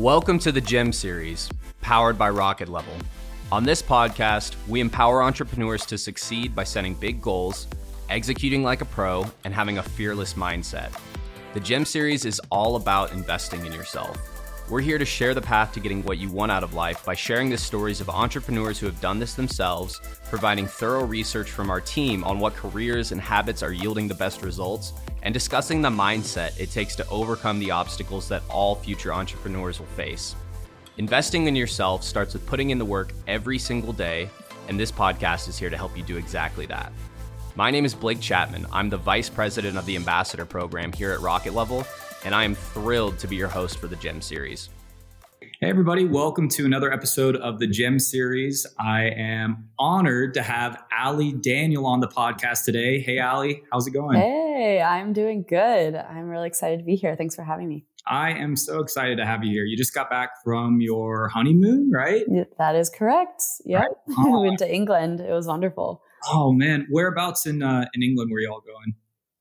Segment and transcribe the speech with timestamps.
[0.00, 1.50] Welcome to the Gem Series,
[1.82, 2.94] powered by Rocket Level.
[3.52, 7.66] On this podcast, we empower entrepreneurs to succeed by setting big goals,
[8.08, 10.90] executing like a pro, and having a fearless mindset.
[11.52, 14.16] The Gem Series is all about investing in yourself.
[14.70, 17.16] We're here to share the path to getting what you want out of life by
[17.16, 21.80] sharing the stories of entrepreneurs who have done this themselves, providing thorough research from our
[21.80, 24.92] team on what careers and habits are yielding the best results,
[25.24, 29.86] and discussing the mindset it takes to overcome the obstacles that all future entrepreneurs will
[29.86, 30.36] face.
[30.98, 34.30] Investing in yourself starts with putting in the work every single day,
[34.68, 36.92] and this podcast is here to help you do exactly that.
[37.56, 38.66] My name is Blake Chapman.
[38.70, 41.84] I'm the Vice President of the Ambassador Program here at Rocket Level,
[42.24, 44.68] and I am thrilled to be your host for the GEM series.
[45.40, 48.66] Hey, everybody, welcome to another episode of the GEM series.
[48.78, 53.00] I am honored to have Ali Daniel on the podcast today.
[53.00, 54.18] Hey, Allie, how's it going?
[54.18, 55.94] Hey, I'm doing good.
[55.94, 57.16] I'm really excited to be here.
[57.16, 57.84] Thanks for having me.
[58.06, 59.64] I am so excited to have you here.
[59.64, 62.24] You just got back from your honeymoon, right?
[62.58, 63.42] That is correct.
[63.66, 63.80] Yep.
[63.80, 63.90] Right.
[64.18, 64.40] Oh.
[64.42, 65.20] we went to England.
[65.20, 66.02] It was wonderful.
[66.26, 68.94] Oh man, whereabouts in uh, in England were you all going?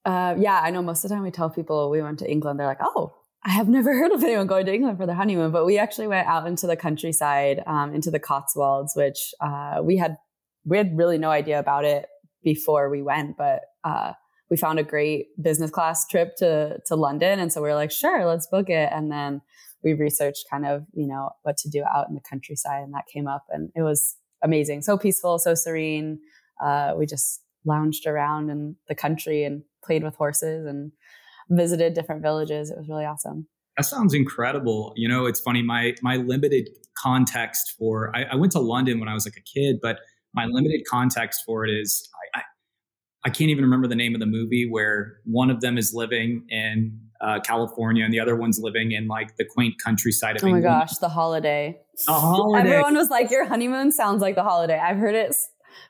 [0.09, 2.59] Uh, yeah, I know most of the time we tell people we went to England,
[2.59, 3.13] they're like, oh,
[3.45, 6.07] I have never heard of anyone going to England for their honeymoon, but we actually
[6.07, 10.17] went out into the countryside, um, into the Cotswolds, which uh, we had
[10.65, 12.07] we had really no idea about it
[12.43, 14.13] before we went, but uh,
[14.49, 17.91] we found a great business class trip to to London, and so we were like,
[17.91, 19.41] sure, let's book it, and then
[19.83, 23.05] we researched kind of you know what to do out in the countryside, and that
[23.13, 26.19] came up, and it was amazing, so peaceful, so serene.
[26.59, 30.91] Uh, we just lounged around in the country and played with horses and
[31.49, 32.69] visited different villages.
[32.69, 33.47] It was really awesome.
[33.77, 34.93] That sounds incredible.
[34.95, 35.61] You know, it's funny.
[35.61, 39.59] My my limited context for I, I went to London when I was like a
[39.59, 39.99] kid, but
[40.33, 42.43] my limited context for it is I, I,
[43.25, 46.45] I can't even remember the name of the movie where one of them is living
[46.49, 50.47] in uh, California and the other one's living in like the quaint countryside of oh
[50.47, 50.65] England.
[50.65, 51.79] my gosh, the holiday.
[52.05, 52.69] The holiday.
[52.69, 55.35] Everyone was like, "Your honeymoon sounds like the holiday." I've heard it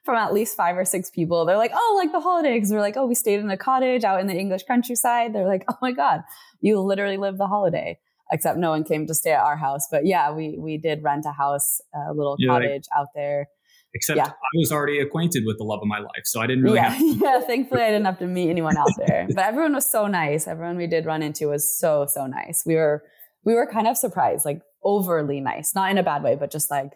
[0.04, 1.46] from at least five or six people.
[1.46, 2.60] They're like, oh, like the holiday.
[2.60, 5.34] Cause we're like, oh, we stayed in a cottage out in the English countryside.
[5.34, 6.22] They're like, oh my God,
[6.62, 8.00] you literally live the holiday.
[8.32, 9.88] Except no one came to stay at our house.
[9.90, 13.48] But yeah, we, we did rent a house, a little yeah, cottage like, out there.
[13.96, 14.28] Except yeah.
[14.28, 16.22] I was already acquainted with the love of my life.
[16.26, 16.96] So I didn't really yeah.
[16.96, 19.28] To- yeah, thankfully I didn't have to meet anyone out there.
[19.34, 20.48] but everyone was so nice.
[20.48, 22.62] Everyone we did run into was so, so nice.
[22.68, 23.04] We were,
[23.46, 26.70] we were kind of surprised, like overly nice, not in a bad way, but just
[26.70, 26.92] like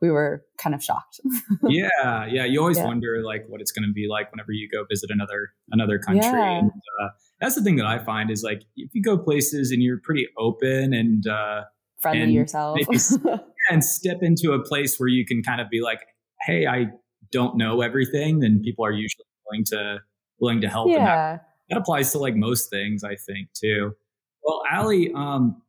[0.00, 1.20] we were kind of shocked.
[1.68, 2.44] yeah, yeah.
[2.44, 2.84] You always yeah.
[2.84, 6.24] wonder like what it's going to be like whenever you go visit another another country.
[6.24, 6.58] Yeah.
[6.58, 7.08] And uh,
[7.40, 10.26] that's the thing that I find is like if you go places and you're pretty
[10.38, 11.62] open and uh,
[12.00, 12.78] friendly and yourself,
[13.70, 16.00] and step into a place where you can kind of be like,
[16.42, 16.86] "Hey, I
[17.32, 19.98] don't know everything," then people are usually willing to
[20.38, 20.90] willing to help.
[20.90, 21.04] Yeah.
[21.04, 23.92] That, that applies to like most things, I think, too.
[24.42, 25.60] Well, Ali, um,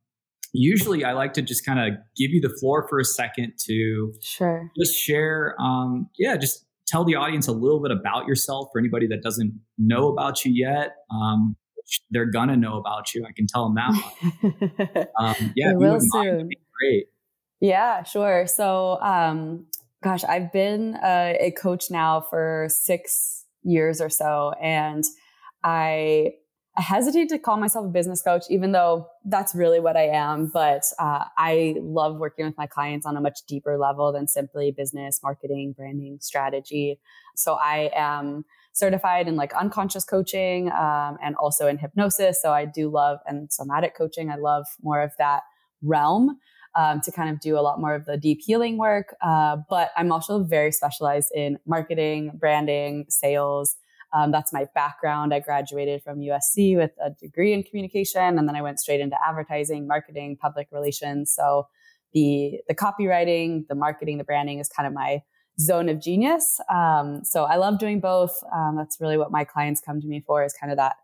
[0.53, 4.13] usually I like to just kind of give you the floor for a second to
[4.21, 4.71] sure.
[4.77, 9.07] just share um yeah just tell the audience a little bit about yourself for anybody
[9.07, 11.55] that doesn't know about you yet um
[12.11, 16.49] they're gonna know about you I can tell them that um yeah will soon.
[16.79, 17.07] great.
[17.59, 18.45] Yeah sure.
[18.47, 19.65] So um
[20.03, 25.03] gosh I've been a, a coach now for six years or so and
[25.63, 26.33] I
[26.79, 30.47] I hesitate to call myself a business coach, even though that's really what I am.
[30.47, 34.71] But uh, I love working with my clients on a much deeper level than simply
[34.71, 37.01] business, marketing, branding, strategy.
[37.35, 42.41] So I am certified in like unconscious coaching um, and also in hypnosis.
[42.41, 44.31] So I do love and somatic coaching.
[44.31, 45.41] I love more of that
[45.81, 46.39] realm.
[46.75, 49.15] Um, to kind of do a lot more of the deep healing work.
[49.23, 53.75] Uh, but I'm also very specialized in marketing, branding, sales,
[54.13, 55.33] um, that's my background.
[55.33, 59.17] I graduated from USC with a degree in communication, and then I went straight into
[59.27, 61.33] advertising, marketing, public relations.
[61.33, 61.67] So
[62.13, 65.21] the the copywriting, the marketing, the branding is kind of my
[65.59, 66.59] zone of genius.
[66.73, 68.31] Um, so I love doing both.
[68.53, 70.95] Um, that's really what my clients come to me for is kind of that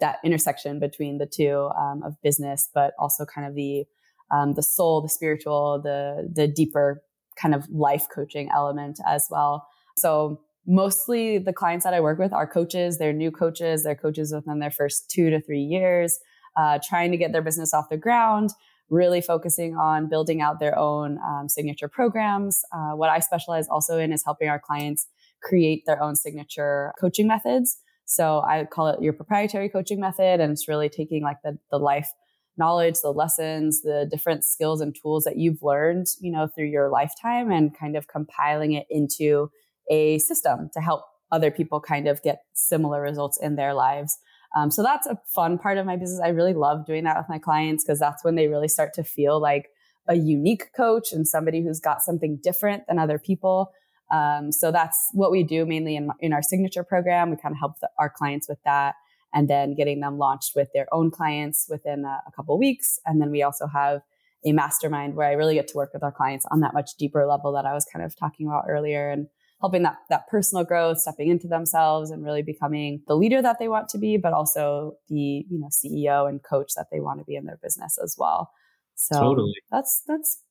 [0.00, 3.84] that intersection between the two um, of business, but also kind of the
[4.30, 7.02] um, the soul, the spiritual, the the deeper
[7.40, 9.66] kind of life coaching element as well.
[9.96, 12.98] So mostly the clients that I work with are coaches.
[12.98, 13.84] They're new coaches.
[13.84, 16.18] They're coaches within their first two to three years,
[16.56, 18.50] uh, trying to get their business off the ground,
[18.90, 22.62] really focusing on building out their own um, signature programs.
[22.72, 25.06] Uh, what I specialize also in is helping our clients
[25.42, 27.78] create their own signature coaching methods.
[28.06, 30.40] So I call it your proprietary coaching method.
[30.40, 32.10] And it's really taking like the, the life
[32.56, 36.88] knowledge, the lessons, the different skills and tools that you've learned, you know, through your
[36.88, 39.50] lifetime and kind of compiling it into
[39.90, 41.02] a system to help
[41.32, 44.18] other people kind of get similar results in their lives.
[44.56, 46.20] Um, so that's a fun part of my business.
[46.22, 49.02] I really love doing that with my clients because that's when they really start to
[49.02, 49.68] feel like
[50.06, 53.72] a unique coach and somebody who's got something different than other people.
[54.12, 57.30] Um, so that's what we do mainly in, in our signature program.
[57.30, 58.94] We kind of help the, our clients with that
[59.32, 63.00] and then getting them launched with their own clients within a, a couple weeks.
[63.06, 64.02] And then we also have
[64.44, 67.26] a mastermind where I really get to work with our clients on that much deeper
[67.26, 69.26] level that I was kind of talking about earlier and
[69.64, 73.66] helping that that personal growth, stepping into themselves and really becoming the leader that they
[73.66, 75.16] want to be, but also the,
[75.48, 78.50] you know, CEO and coach that they want to be in their business as well.
[78.94, 79.54] So totally.
[79.70, 80.42] that's that's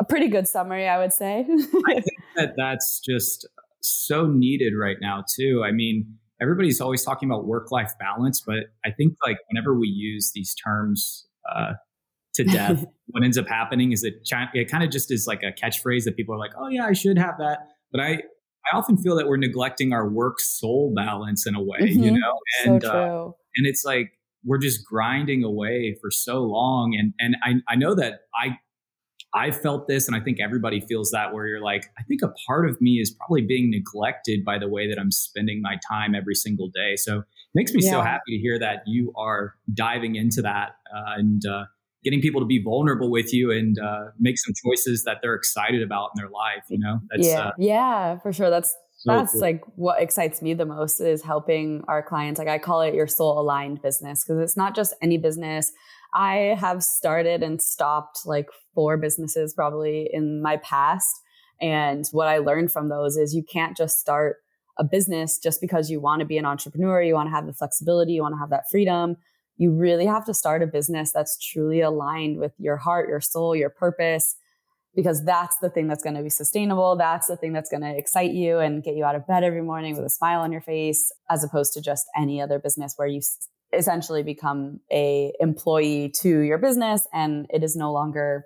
[0.00, 1.40] a pretty good summary, I would say.
[1.86, 3.46] I think that that's just
[3.80, 5.62] so needed right now too.
[5.62, 10.32] I mean, everybody's always talking about work-life balance, but I think like whenever we use
[10.34, 11.72] these terms uh,
[12.36, 14.14] to death, what ends up happening is it
[14.54, 16.94] it kind of just is like a catchphrase that people are like, "Oh yeah, I
[16.94, 17.58] should have that,"
[17.92, 18.22] but I
[18.70, 22.02] I often feel that we're neglecting our work soul balance in a way, mm-hmm.
[22.02, 24.12] you know, and so uh, and it's like
[24.44, 28.58] we're just grinding away for so long, and and I I know that I
[29.34, 32.32] I felt this, and I think everybody feels that where you're like, I think a
[32.46, 36.14] part of me is probably being neglected by the way that I'm spending my time
[36.14, 36.96] every single day.
[36.96, 37.24] So it
[37.54, 37.92] makes me yeah.
[37.92, 41.64] so happy to hear that you are diving into that uh, and uh,
[42.04, 45.82] getting people to be vulnerable with you and uh, make some choices that they're excited
[45.82, 46.64] about in their life.
[46.68, 48.50] You know, That's, yeah, uh, yeah, for sure.
[48.50, 49.40] That's so that's cool.
[49.40, 52.38] like what excites me the most is helping our clients.
[52.38, 55.72] Like I call it your soul aligned business because it's not just any business.
[56.14, 61.20] I have started and stopped like four businesses probably in my past.
[61.60, 64.36] And what I learned from those is you can't just start
[64.78, 67.52] a business just because you want to be an entrepreneur, you want to have the
[67.52, 69.16] flexibility, you want to have that freedom
[69.62, 73.54] you really have to start a business that's truly aligned with your heart, your soul,
[73.54, 74.34] your purpose,
[74.92, 76.96] because that's the thing that's going to be sustainable.
[76.96, 79.62] That's the thing that's going to excite you and get you out of bed every
[79.62, 83.06] morning with a smile on your face, as opposed to just any other business where
[83.06, 83.20] you
[83.72, 88.44] essentially become a employee to your business and it is no longer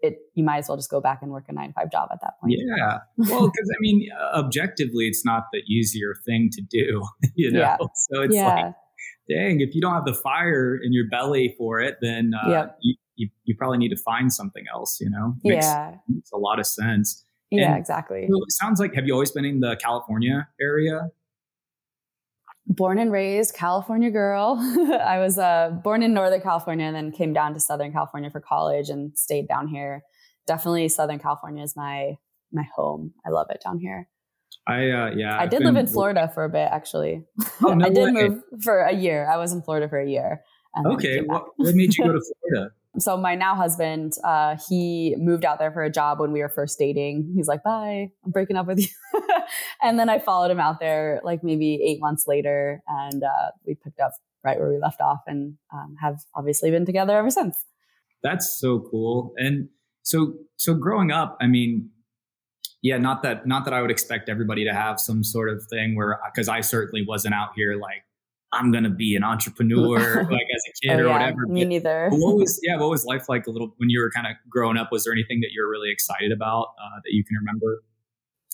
[0.00, 2.10] it you might as well just go back and work a nine to five job
[2.12, 2.54] at that point.
[2.56, 2.98] Yeah.
[3.16, 7.02] Well, because I mean, objectively, it's not the easier thing to do,
[7.34, 7.60] you know?
[7.60, 7.76] Yeah.
[7.78, 8.54] So it's yeah.
[8.54, 8.74] like,
[9.28, 12.78] dang, if you don't have the fire in your belly for it, then uh, yep.
[12.80, 15.34] you, you, you, probably need to find something else, you know?
[15.44, 15.94] Makes, yeah.
[16.08, 17.24] Makes a lot of sense.
[17.50, 18.24] Yeah, and, exactly.
[18.28, 21.10] it sounds like, have you always been in the California area?
[22.66, 24.56] Born and raised California girl.
[25.04, 28.40] I was uh, born in Northern California and then came down to Southern California for
[28.40, 30.02] college and stayed down here.
[30.46, 32.16] Definitely Southern California is my
[32.52, 33.12] my home.
[33.26, 34.08] I love it down here.
[34.66, 35.38] I uh, yeah.
[35.38, 37.24] I did live in Florida for a bit actually.
[37.62, 38.28] Oh, no I did way.
[38.28, 39.28] move for a year.
[39.28, 40.42] I was in Florida for a year.
[40.86, 42.20] Okay, what, what made you go to
[42.50, 42.70] Florida?
[42.98, 46.48] so my now husband, uh, he moved out there for a job when we were
[46.48, 47.32] first dating.
[47.36, 48.88] He's like, "Bye, I'm breaking up with you,"
[49.82, 53.74] and then I followed him out there like maybe eight months later, and uh, we
[53.74, 54.12] picked up
[54.42, 57.64] right where we left off, and um, have obviously been together ever since.
[58.22, 59.34] That's so cool.
[59.36, 59.68] And
[60.02, 61.90] so, so growing up, I mean,
[62.84, 65.96] yeah, not that not that I would expect everybody to have some sort of thing
[65.96, 68.04] where because I certainly wasn't out here like
[68.52, 71.46] I'm gonna be an entrepreneur like as a kid oh, or yeah, whatever.
[71.46, 72.10] Me but, neither.
[72.10, 72.76] what was yeah?
[72.76, 74.92] What was life like a little when you were kind of growing up?
[74.92, 77.82] Was there anything that you're really excited about uh, that you can remember?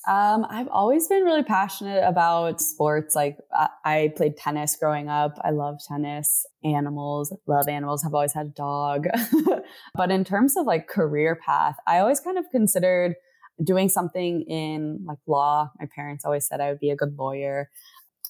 [0.09, 3.17] Um, I've always been really passionate about sports.
[3.17, 5.39] Like I, I played tennis growing up.
[5.43, 6.47] I love tennis.
[6.63, 8.05] Animals, love animals.
[8.07, 9.09] I've always had a dog.
[9.95, 13.17] but in terms of like career path, I always kind of considered
[13.63, 15.71] doing something in like law.
[15.79, 17.71] My parents always said I would be a good lawyer.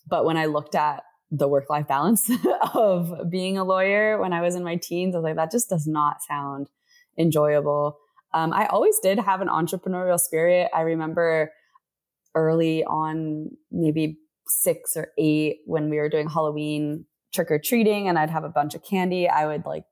[0.08, 2.28] But when I looked at the work life balance
[2.75, 5.68] of being a lawyer when I was in my teens, I was like, that just
[5.68, 6.68] does not sound
[7.18, 7.99] enjoyable.
[8.32, 10.70] Um, I always did have an entrepreneurial spirit.
[10.75, 11.52] I remember
[12.34, 14.18] early on, maybe
[14.49, 18.49] six or eight, when we were doing Halloween trick or treating and I'd have a
[18.49, 19.84] bunch of candy, I would like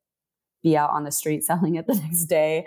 [0.62, 2.66] be out on the street selling it the next day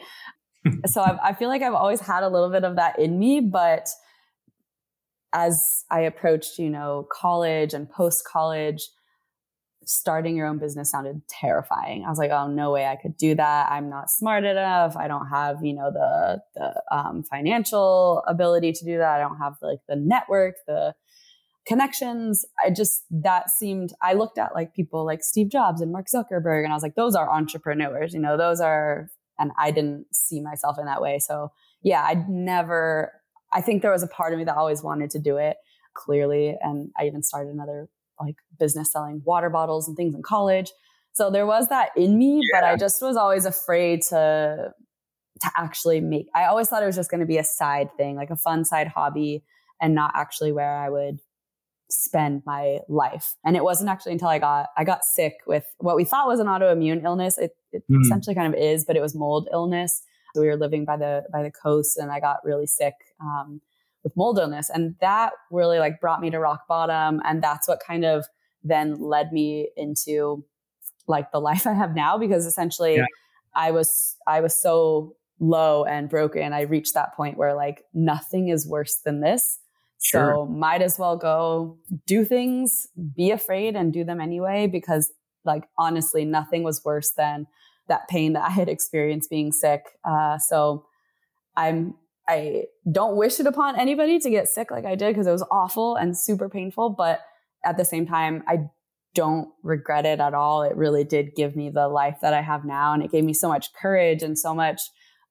[0.86, 3.40] so I've, I feel like I've always had a little bit of that in me,
[3.42, 3.90] but
[5.34, 8.90] as I approached, you know, college and post college,
[9.84, 12.04] starting your own business sounded terrifying.
[12.06, 13.72] I was like, oh, no way I could do that.
[13.72, 14.96] I'm not smart enough.
[14.96, 19.16] I don't have, you know, the, the um, financial ability to do that.
[19.16, 20.94] I don't have like the network, the
[21.66, 22.46] connections.
[22.64, 26.64] I just, that seemed, I looked at like people like Steve Jobs and Mark Zuckerberg
[26.64, 30.42] and I was like, those are entrepreneurs, you know, those are and I didn't see
[30.42, 31.20] myself in that way.
[31.20, 33.12] So yeah, I'd never,
[33.54, 35.58] I think there was a part of me that always wanted to do it
[35.94, 36.56] clearly.
[36.62, 40.72] And I even started another like business selling water bottles and things in college.
[41.14, 42.62] So there was that in me, yeah.
[42.62, 44.72] but I just was always afraid to,
[45.42, 48.16] to actually make, I always thought it was just going to be a side thing,
[48.16, 49.44] like a fun side hobby
[49.82, 51.20] and not actually where I would
[51.92, 53.36] spend my life.
[53.44, 56.40] And it wasn't actually until I got I got sick with what we thought was
[56.40, 57.38] an autoimmune illness.
[57.38, 58.02] It, it mm.
[58.02, 60.04] essentially kind of is, but it was mold illness.
[60.36, 63.62] we were living by the by the coast and I got really sick um,
[64.04, 64.70] with mold illness.
[64.70, 67.22] And that really like brought me to rock bottom.
[67.26, 68.26] And that's what kind of
[68.64, 70.46] then led me into
[71.08, 73.06] like the life I have now because essentially yeah.
[73.54, 76.54] I was I was so low and broken.
[76.54, 79.60] I reached that point where like nothing is worse than this.
[80.02, 81.78] So might as well go
[82.08, 85.12] do things, be afraid and do them anyway because
[85.46, 87.48] like honestly nothing was worse than
[87.88, 89.84] that pain that I had experienced being sick.
[90.04, 90.86] Uh, so
[91.56, 91.96] I'm
[92.28, 95.46] I don't wish it upon anybody to get sick like I did because it was
[95.52, 96.92] awful and super painful.
[96.92, 97.22] But
[97.66, 98.70] at the same time, I
[99.14, 100.64] don't regret it at all.
[100.64, 102.94] It really did give me the life that I have now.
[102.94, 104.82] And it gave me so much courage and so much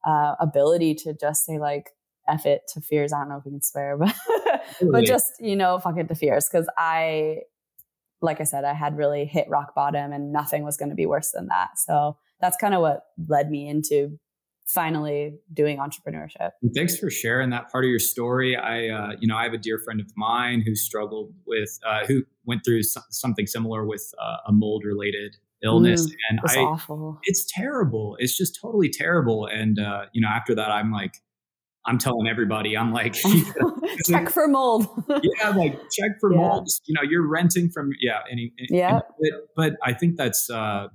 [0.06, 1.90] uh, ability to just say, like,
[2.30, 3.12] F it to fears.
[3.12, 4.14] I don't know if we can swear, but,
[4.80, 6.48] but just, you know, fuck it to fears.
[6.48, 7.38] Cause I,
[8.22, 11.06] like I said, I had really hit rock bottom and nothing was going to be
[11.06, 11.78] worse than that.
[11.78, 14.18] So that's kind of what led me into
[14.66, 16.50] finally doing entrepreneurship.
[16.74, 18.56] Thanks for sharing that part of your story.
[18.56, 22.06] I, uh, you know, I have a dear friend of mine who struggled with, uh,
[22.06, 27.18] who went through something similar with uh, a mold related illness, mm, and I, awful.
[27.24, 28.16] it's terrible.
[28.18, 29.46] It's just totally terrible.
[29.46, 31.16] And uh, you know, after that, I'm like,
[31.90, 33.14] I'm telling everybody, I'm like,
[34.06, 34.86] check for mold.
[35.08, 36.38] yeah, like check for yeah.
[36.38, 36.68] mold.
[36.86, 39.00] You know, you're renting from yeah, any, yeah.
[39.20, 40.86] But, but I think that's uh,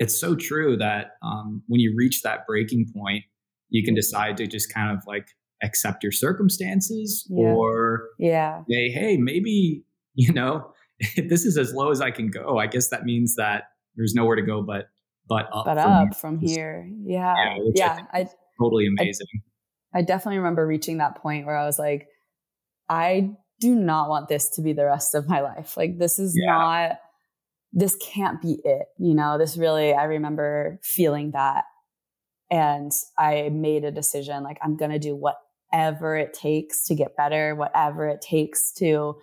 [0.00, 3.26] it's so true that um, when you reach that breaking point,
[3.68, 5.28] you can decide to just kind of like
[5.62, 7.46] accept your circumstances yeah.
[7.46, 9.84] or yeah say, hey, maybe,
[10.14, 13.36] you know, if this is as low as I can go, I guess that means
[13.36, 14.88] that there's nowhere to go but
[15.28, 15.64] but up.
[15.64, 16.12] But from up here.
[16.20, 16.90] from here.
[17.04, 17.34] Yeah.
[17.36, 17.70] Yeah.
[17.74, 18.28] yeah I, I,
[18.60, 19.28] totally amazing.
[19.32, 19.47] I,
[19.94, 22.08] I definitely remember reaching that point where I was like,
[22.88, 23.30] I
[23.60, 25.76] do not want this to be the rest of my life.
[25.76, 26.52] Like this is yeah.
[26.52, 26.98] not
[27.72, 28.86] this can't be it.
[28.98, 31.64] You know, this really, I remember feeling that.
[32.50, 37.16] And I made a decision like, I'm going to do whatever it takes to get
[37.16, 39.16] better, whatever it takes to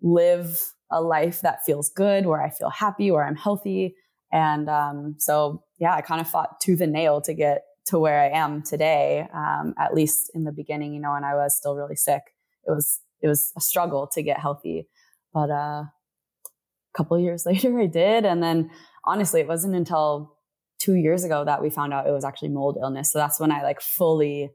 [0.00, 3.96] live a life that feels good, where I feel happy, where I'm healthy.
[4.30, 8.20] And um, so, yeah, I kind of fought tooth and nail to get to where
[8.20, 9.26] I am today.
[9.34, 12.22] Um, at least in the beginning, you know, when I was still really sick,
[12.66, 14.88] it was it was a struggle to get healthy.
[15.32, 18.24] But uh, a couple years later I did.
[18.24, 18.70] And then
[19.04, 20.34] honestly, it wasn't until
[20.80, 23.12] two years ago that we found out it was actually mold illness.
[23.12, 24.50] So that's when I like fully,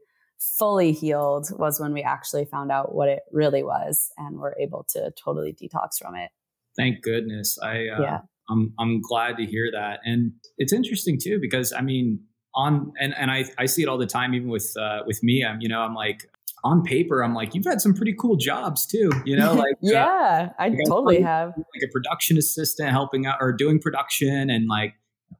[0.58, 4.86] fully healed was when we actually found out what it really was and were able
[4.90, 6.30] to totally detox from it.
[6.76, 7.58] Thank goodness.
[7.62, 8.18] I, uh, yeah.
[8.48, 10.00] I'm, I'm glad to hear that.
[10.04, 12.20] And it's interesting too, because I mean,
[12.56, 15.44] on, and, and I, I see it all the time, even with, uh, with me,
[15.44, 16.28] I'm, you know, I'm like,
[16.64, 19.78] on paper, I'm like, you've had some pretty cool jobs too, you know, like uh,
[19.82, 24.48] yeah, uh, I like totally have like a production assistant helping out or doing production
[24.50, 24.94] and like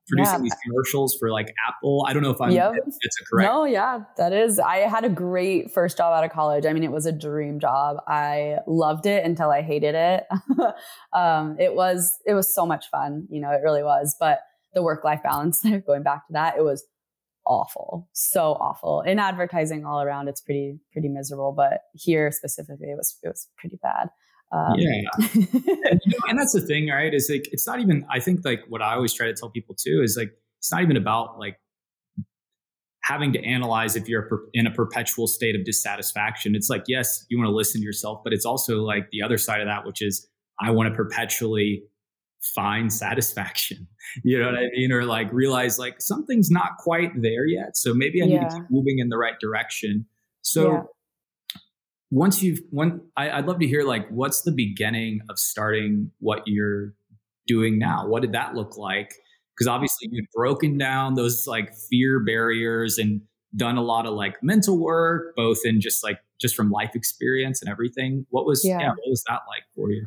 [0.08, 0.42] producing yeah.
[0.42, 2.04] these commercials for like Apple.
[2.06, 2.74] I don't know if I'm yep.
[2.76, 3.50] it's a correct.
[3.50, 4.58] No, yeah, that is.
[4.58, 6.66] I had a great first job out of college.
[6.66, 7.96] I mean, it was a dream job.
[8.06, 10.24] I loved it until I hated it.
[11.12, 14.16] um, it was it was so much fun, you know, it really was.
[14.18, 14.40] But
[14.74, 16.84] the work life balance, going back to that, it was
[17.46, 19.00] awful, so awful.
[19.02, 23.48] In advertising all around, it's pretty pretty miserable, but here specifically, it was it was
[23.56, 24.10] pretty bad.
[24.52, 27.12] Um, yeah, and, you know, and that's the thing, right?
[27.12, 28.06] Is like it's not even.
[28.10, 30.82] I think like what I always try to tell people too is like it's not
[30.82, 31.58] even about like
[33.02, 36.54] having to analyze if you're in a perpetual state of dissatisfaction.
[36.54, 39.38] It's like yes, you want to listen to yourself, but it's also like the other
[39.38, 40.28] side of that, which is
[40.60, 41.82] I want to perpetually
[42.54, 43.88] find satisfaction.
[44.22, 44.92] You know what I mean?
[44.92, 47.76] Or like realize like something's not quite there yet.
[47.76, 48.40] So maybe I yeah.
[48.40, 50.06] need to keep moving in the right direction.
[50.42, 50.82] So yeah.
[52.10, 56.42] once you've one I, would love to hear like what's the beginning of starting what
[56.46, 56.92] you're
[57.48, 58.06] doing now?
[58.06, 59.14] What did that look like?
[59.56, 63.22] Because obviously you'd broken down those like fear barriers and
[63.56, 67.62] done a lot of like mental work, both in just like just from life experience
[67.62, 68.26] and everything.
[68.30, 70.06] What was yeah, yeah what was that like for you?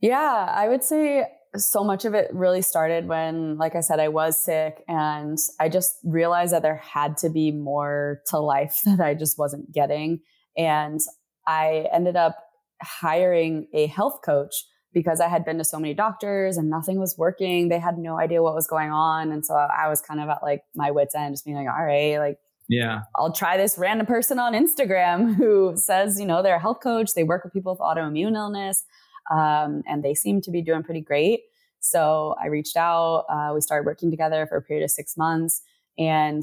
[0.00, 4.08] Yeah, I would say so much of it really started when, like I said, I
[4.08, 9.00] was sick and I just realized that there had to be more to life that
[9.00, 10.20] I just wasn't getting.
[10.56, 11.00] And
[11.46, 12.38] I ended up
[12.82, 14.54] hiring a health coach
[14.92, 17.68] because I had been to so many doctors and nothing was working.
[17.68, 19.32] They had no idea what was going on.
[19.32, 21.84] And so I was kind of at like my wits end, just being like, all
[21.84, 26.56] right, like, yeah, I'll try this random person on Instagram who says, you know, they're
[26.56, 27.10] a health coach.
[27.14, 28.84] They work with people with autoimmune illness
[29.30, 31.40] um, and they seem to be doing pretty great.
[31.80, 33.26] So I reached out.
[33.28, 35.60] Uh, we started working together for a period of six months,
[35.98, 36.42] and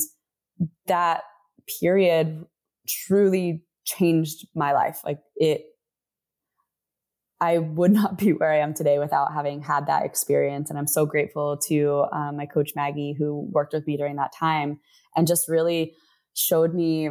[0.88, 1.24] that
[1.80, 2.46] period
[2.88, 5.02] truly changed my life.
[5.04, 5.66] Like it,
[7.40, 10.70] I would not be where I am today without having had that experience.
[10.70, 14.32] And I'm so grateful to um, my coach Maggie, who worked with me during that
[14.38, 14.80] time
[15.16, 15.96] and just really
[16.34, 17.10] showed me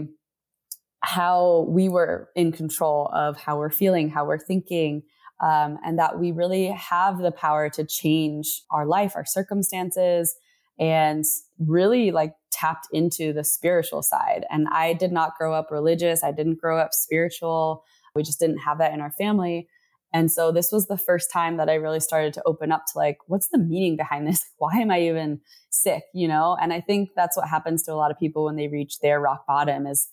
[1.02, 5.02] how we were in control of how we're feeling, how we're thinking,
[5.42, 10.34] um, and that we really have the power to change our life, our circumstances,
[10.78, 11.24] and
[11.58, 14.44] really like tapped into the spiritual side.
[14.50, 17.84] And I did not grow up religious, I didn't grow up spiritual.
[18.14, 19.68] We just didn't have that in our family.
[20.12, 22.98] And so this was the first time that I really started to open up to
[22.98, 24.44] like, what's the meaning behind this?
[24.58, 26.02] Why am I even sick?
[26.12, 26.56] You know?
[26.60, 29.20] And I think that's what happens to a lot of people when they reach their
[29.20, 30.08] rock bottom is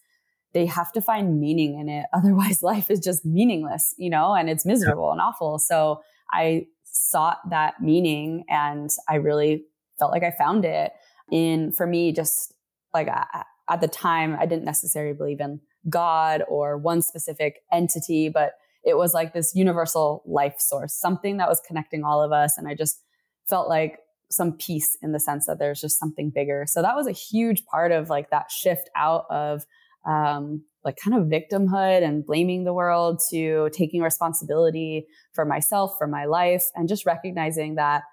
[0.57, 2.07] they have to find meaning in it.
[2.13, 5.59] Otherwise life is just meaningless, you know, and it's miserable and awful.
[5.59, 6.01] So
[6.33, 9.65] I sought that meaning and I really
[9.99, 10.93] felt like I found it
[11.31, 12.55] in, for me, just
[12.91, 15.59] like at the time, I didn't necessarily believe in
[15.89, 21.49] God or one specific entity, but it was like this universal life source, something that
[21.49, 22.57] was connecting all of us.
[22.57, 23.03] And I just
[23.47, 23.99] felt like
[24.31, 26.65] some peace in the sense that there's just something bigger.
[26.67, 29.63] So that was a huge part of like that shift out of
[30.07, 36.07] um, like kind of victimhood and blaming the world to taking responsibility for myself, for
[36.07, 38.03] my life, and just recognizing that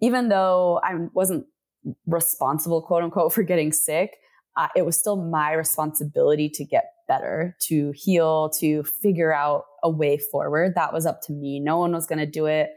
[0.00, 1.46] even though I wasn't
[2.06, 4.16] responsible, quote unquote, for getting sick,
[4.56, 9.90] uh, it was still my responsibility to get better, to heal, to figure out a
[9.90, 10.74] way forward.
[10.74, 11.60] That was up to me.
[11.60, 12.70] No one was going to do it.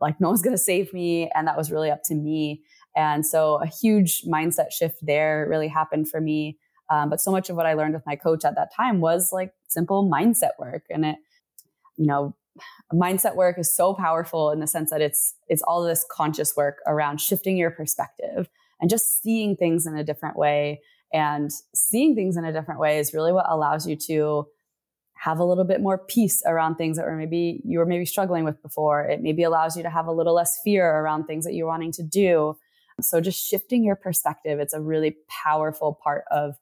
[0.00, 1.30] Like, no one's going to save me.
[1.34, 2.62] And that was really up to me.
[2.96, 6.58] And so a huge mindset shift there really happened for me.
[6.90, 9.30] Um, but so much of what I learned with my coach at that time was
[9.32, 10.84] like simple mindset work.
[10.90, 11.16] And it,
[11.96, 12.34] you know,
[12.92, 16.78] mindset work is so powerful in the sense that it's it's all this conscious work
[16.86, 18.48] around shifting your perspective
[18.80, 20.80] and just seeing things in a different way
[21.12, 24.46] and seeing things in a different way is really what allows you to
[25.14, 28.44] have a little bit more peace around things that were maybe you were maybe struggling
[28.44, 29.02] with before.
[29.04, 31.92] It maybe allows you to have a little less fear around things that you're wanting
[31.92, 32.56] to do.
[33.02, 36.54] So just shifting your perspective, it's a really powerful part of,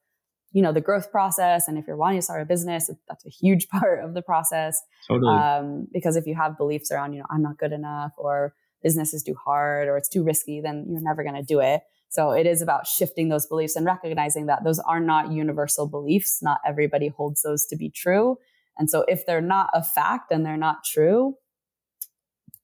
[0.52, 1.68] you know, the growth process.
[1.68, 4.80] And if you're wanting to start a business, that's a huge part of the process.
[5.06, 5.34] Totally.
[5.34, 9.12] Um, because if you have beliefs around, you know, I'm not good enough or business
[9.12, 11.82] is too hard or it's too risky, then you're never going to do it.
[12.10, 16.38] So it is about shifting those beliefs and recognizing that those are not universal beliefs.
[16.42, 18.38] Not everybody holds those to be true.
[18.78, 21.34] And so if they're not a fact and they're not true,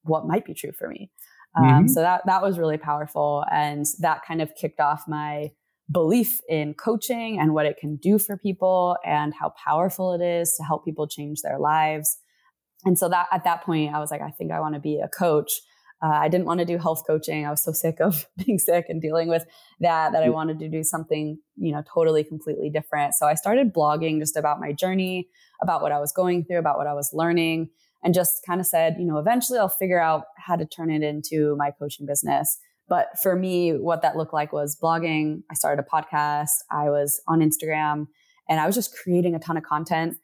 [0.03, 1.11] what might be true for me?
[1.57, 1.75] Um, mm-hmm.
[1.75, 3.45] Um, so that, that was really powerful.
[3.51, 5.51] And that kind of kicked off my
[5.91, 10.55] belief in coaching and what it can do for people and how powerful it is
[10.57, 12.19] to help people change their lives.
[12.85, 15.01] And so that at that point, I was like, I think I want to be
[15.01, 15.53] a coach.
[16.03, 17.47] Uh, I didn't want to do health coaching.
[17.47, 19.45] I was so sick of being sick and dealing with
[19.81, 23.15] that that I wanted to do something, you know, totally completely different.
[23.15, 25.29] So I started blogging just about my journey,
[25.63, 27.71] about what I was going through, about what I was learning,
[28.03, 31.03] and just kind of said, you know, eventually I'll figure out how to turn it
[31.03, 32.59] into my coaching business.
[32.89, 35.43] But for me, what that looked like was blogging.
[35.51, 36.51] I started a podcast.
[36.71, 38.07] I was on Instagram
[38.49, 40.17] and I was just creating a ton of content,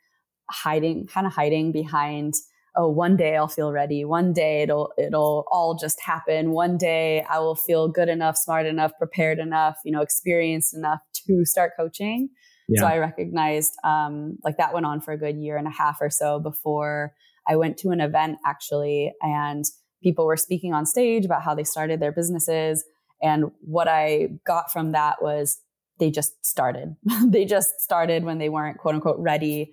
[0.51, 2.35] hiding, kind of hiding behind
[2.77, 7.25] oh one day i'll feel ready one day it'll it'll all just happen one day
[7.29, 11.73] i will feel good enough smart enough prepared enough you know experienced enough to start
[11.77, 12.29] coaching
[12.68, 12.81] yeah.
[12.81, 15.99] so i recognized um, like that went on for a good year and a half
[16.01, 17.12] or so before
[17.49, 19.64] i went to an event actually and
[20.03, 22.85] people were speaking on stage about how they started their businesses.
[23.23, 25.61] And what i got from that was
[25.99, 26.97] they just started.
[27.27, 29.73] They just started when they weren't quote unquote ready.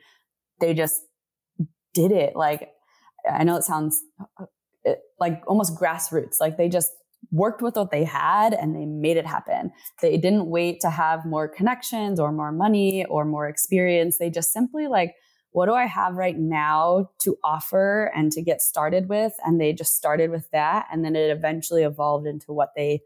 [0.60, 1.02] They just
[1.94, 2.36] did it.
[2.36, 2.70] Like
[3.32, 4.02] I know it sounds
[4.40, 6.92] uh, like almost grassroots, like they just
[7.32, 9.72] worked with what they had and they made it happen.
[10.02, 14.18] They didn't wait to have more connections or more money or more experience.
[14.18, 15.16] They just simply like,
[15.52, 19.34] what do I have right now to offer and to get started with?
[19.44, 20.88] And they just started with that.
[20.92, 23.02] And then it eventually evolved into what they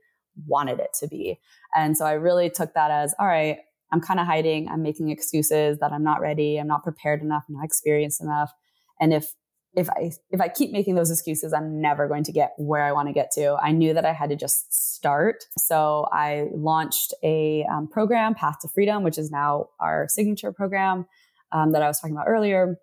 [0.48, 1.40] wanted it to be.
[1.76, 3.60] And so I really took that as, all right,
[3.92, 4.70] I'm kind of hiding.
[4.70, 6.58] I'm making excuses that I'm not ready.
[6.58, 7.44] I'm not prepared enough.
[7.48, 8.52] I'm not experienced enough.
[9.00, 9.34] And if
[9.74, 12.92] if I if I keep making those excuses, I'm never going to get where I
[12.92, 13.56] want to get to.
[13.62, 15.46] I knew that I had to just start.
[15.58, 21.06] So I launched a um, program, Path to Freedom, which is now our signature program
[21.52, 22.78] um, that I was talking about earlier.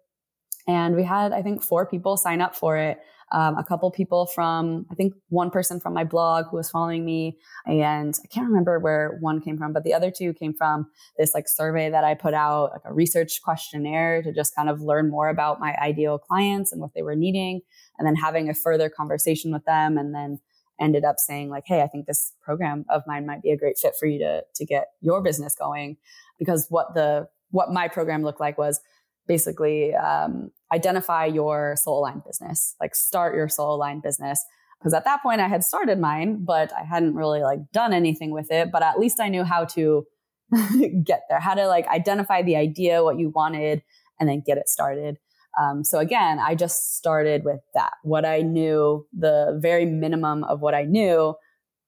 [0.66, 2.98] And we had, I think, four people sign up for it
[3.31, 7.04] um, a couple people from, I think one person from my blog who was following
[7.04, 7.38] me.
[7.66, 10.87] And I can't remember where one came from, but the other two came from
[11.18, 14.81] this like survey that I put out, like a research questionnaire to just kind of
[14.81, 17.61] learn more about my ideal clients and what they were needing.
[17.98, 20.38] And then having a further conversation with them and then
[20.81, 23.76] ended up saying like, Hey, I think this program of mine might be a great
[23.78, 25.96] fit for you to, to get your business going.
[26.38, 28.80] Because what the, what my program looked like was
[29.26, 34.42] basically um, identify your soul aligned business, like start your soul aligned business.
[34.78, 38.30] Because at that point I had started mine, but I hadn't really like done anything
[38.32, 38.70] with it.
[38.70, 40.06] But at least I knew how to
[41.04, 43.82] get there, how to like identify the idea, what you wanted,
[44.18, 45.18] and then get it started.
[45.61, 50.61] Um, so again, I just started with that, what I knew, the very minimum of
[50.61, 51.34] what I knew,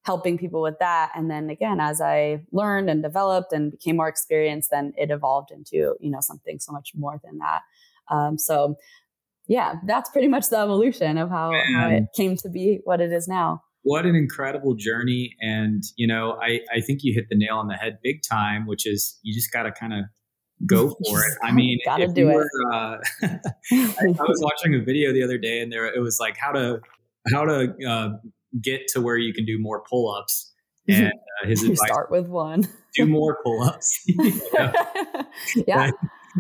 [0.03, 1.11] helping people with that.
[1.15, 5.51] And then again, as I learned and developed and became more experienced, then it evolved
[5.51, 7.61] into, you know, something so much more than that.
[8.11, 8.77] Um, so
[9.47, 13.13] yeah, that's pretty much the evolution of how, how it came to be what it
[13.13, 13.63] is now.
[13.83, 15.37] What an incredible journey.
[15.41, 18.67] And you know I, I think you hit the nail on the head big time
[18.67, 20.05] which is you just got to kind of
[20.67, 21.39] go for it.
[21.43, 22.35] i mean gotta do it.
[22.35, 23.39] were, uh, I,
[24.03, 26.81] I, was watching a video the other day and there it was like how to
[27.33, 28.09] how to uh,
[28.61, 30.53] get to where you can do more pull-ups
[30.89, 34.05] and uh, his advice start with one do more pull-ups
[35.67, 35.91] yeah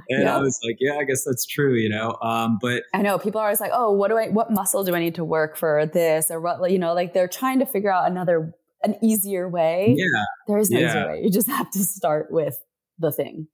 [0.08, 2.16] and I was like, yeah, I guess that's true, you know.
[2.22, 4.94] Um, but I know people are always like, oh, what do I, what muscle do
[4.94, 7.92] I need to work for this, or what, you know, like they're trying to figure
[7.92, 9.94] out another, an easier way.
[9.96, 10.88] Yeah, there is no yeah.
[10.88, 11.20] easier way.
[11.22, 12.58] You just have to start with
[12.98, 13.48] the thing.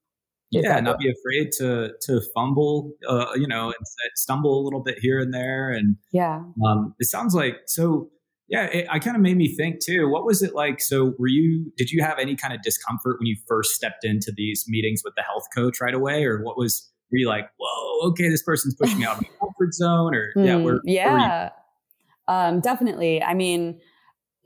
[0.51, 4.99] yeah, not be afraid to to fumble, uh, you know, and stumble a little bit
[5.01, 6.43] here and there, and yeah.
[6.65, 8.11] Um, it sounds like so
[8.49, 10.09] yeah, it, I kind of made me think too.
[10.09, 10.81] What was it like?
[10.81, 11.73] So, were you?
[11.77, 15.15] Did you have any kind of discomfort when you first stepped into these meetings with
[15.17, 16.91] the health coach right away, or what was?
[17.11, 20.33] Were you like, "Whoa, okay, this person's pushing me out of my comfort zone," or
[20.37, 21.53] mm, yeah, where, yeah, where
[22.29, 23.23] um, definitely.
[23.23, 23.81] I mean,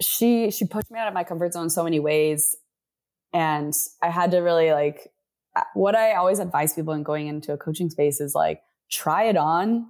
[0.00, 2.56] she she pushed me out of my comfort zone so many ways,
[3.34, 5.12] and I had to really like.
[5.74, 9.36] What I always advise people in going into a coaching space is like try it
[9.36, 9.86] on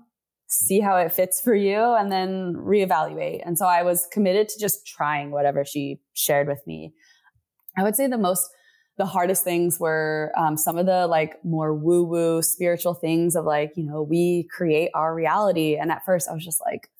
[0.51, 3.41] see how it fits for you and then reevaluate.
[3.47, 6.93] And so I was committed to just trying whatever she shared with me.
[7.79, 8.51] I would say the most,
[8.99, 13.45] the hardest things were um, some of the like more woo woo spiritual things of
[13.45, 15.77] like, you know, we create our reality.
[15.77, 16.91] And at first I was just like,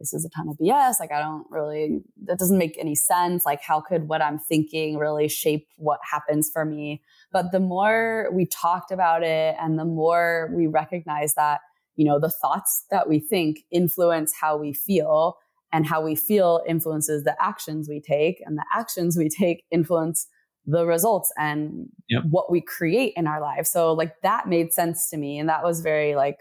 [0.00, 0.94] this is a ton of BS.
[1.00, 3.46] Like, I don't really, that doesn't make any sense.
[3.46, 7.02] Like, how could what I'm thinking really shape what happens for me?
[7.32, 11.60] But the more we talked about it and the more we recognized that
[11.96, 15.38] you know, the thoughts that we think influence how we feel
[15.72, 20.28] and how we feel influences the actions we take and the actions we take influence
[20.66, 22.22] the results and yep.
[22.28, 23.70] what we create in our lives.
[23.70, 26.38] So like that made sense to me and that was very like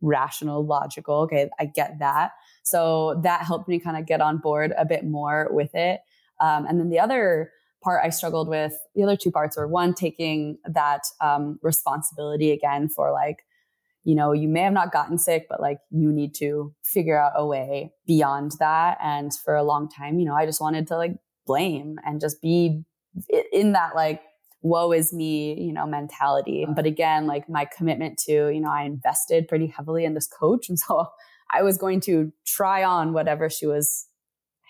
[0.00, 1.22] rational, logical.
[1.22, 2.32] Okay, I get that.
[2.62, 6.00] So that helped me kind of get on board a bit more with it.
[6.40, 7.50] Um, and then the other
[7.82, 12.88] part I struggled with, the other two parts were one, taking that um, responsibility again
[12.88, 13.45] for like
[14.06, 17.32] you know, you may have not gotten sick, but like you need to figure out
[17.34, 18.98] a way beyond that.
[19.02, 22.40] And for a long time, you know, I just wanted to like blame and just
[22.40, 22.84] be
[23.52, 24.22] in that like,
[24.62, 26.64] woe is me, you know, mentality.
[26.72, 30.68] But again, like my commitment to, you know, I invested pretty heavily in this coach.
[30.68, 31.08] And so
[31.52, 34.06] I was going to try on whatever she was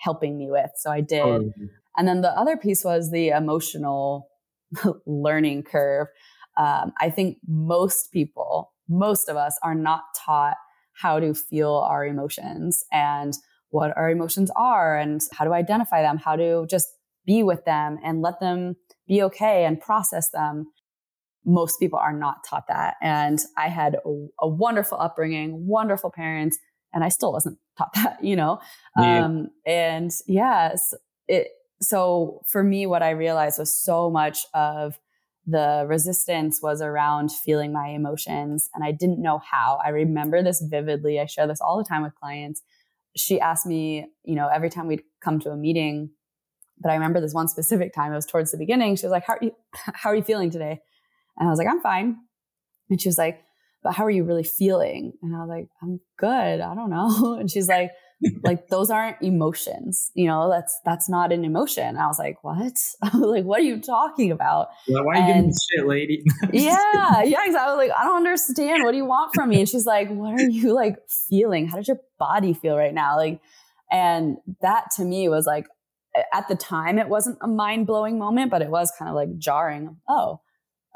[0.03, 0.71] helping me with.
[0.77, 1.21] So I did.
[1.21, 1.53] Oh.
[1.99, 4.29] And then the other piece was the emotional
[5.07, 6.07] learning curve.
[6.57, 10.57] Um, I think most people most of us are not taught
[10.93, 13.35] how to feel our emotions and
[13.71, 16.89] what our emotions are and how to identify them, how to just
[17.27, 20.67] be with them and let them be okay and process them.
[21.45, 22.95] Most people are not taught that.
[23.03, 26.59] And I had a, a wonderful upbringing, wonderful parents,
[26.93, 28.61] and I still wasn't taught that, you know?
[28.99, 29.25] Yeah.
[29.25, 30.95] Um, and yes,
[31.29, 31.49] it,
[31.81, 34.99] so for me, what I realized was so much of
[35.47, 39.79] the resistance was around feeling my emotions and I didn't know how.
[39.85, 41.21] I remember this vividly.
[41.21, 42.63] I share this all the time with clients.
[43.17, 46.11] She asked me, you know, every time we'd come to a meeting,
[46.81, 48.97] but I remember this one specific time, it was towards the beginning.
[48.97, 50.81] She was like, how are you, how are you feeling today?
[51.39, 52.17] And I was like, I'm fine.
[52.91, 53.41] And she was like,
[53.83, 55.13] but how are you really feeling?
[55.23, 56.61] And I was like, I'm good.
[56.61, 57.37] I don't know.
[57.41, 57.93] And she's like,
[58.45, 61.97] like those aren't emotions you know that's that's not an emotion.
[61.97, 62.73] I was like what?
[63.15, 64.69] Like what are you talking about?
[64.87, 66.25] Why are you and, giving me shit lady?
[66.53, 67.57] Yeah yeah exactly.
[67.57, 68.85] I was like i don't understand.
[68.85, 69.61] What do you want from me?
[69.61, 70.97] And she's like what are you like
[71.29, 71.69] feeling?
[71.69, 73.17] How does your body feel right now?
[73.17, 73.41] Like
[73.91, 75.67] and that to me was like
[76.33, 79.97] at the time it wasn't a mind-blowing moment but it was kind of like jarring.
[80.09, 80.41] Oh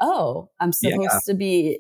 [0.01, 1.19] oh i'm supposed yeah.
[1.27, 1.79] to be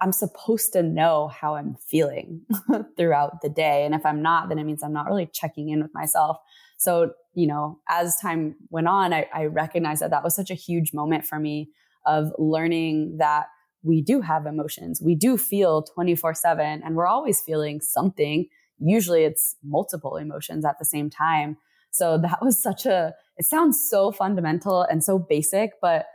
[0.00, 2.42] I'm supposed to know how I'm feeling
[2.96, 3.84] throughout the day.
[3.84, 6.38] And if I'm not, then it means I'm not really checking in with myself.
[6.76, 10.54] So, you know, as time went on, I, I recognized that that was such a
[10.54, 11.70] huge moment for me
[12.06, 13.46] of learning that
[13.82, 15.00] we do have emotions.
[15.02, 18.46] We do feel 24 7 and we're always feeling something.
[18.78, 21.56] Usually it's multiple emotions at the same time.
[21.90, 26.06] So that was such a, it sounds so fundamental and so basic, but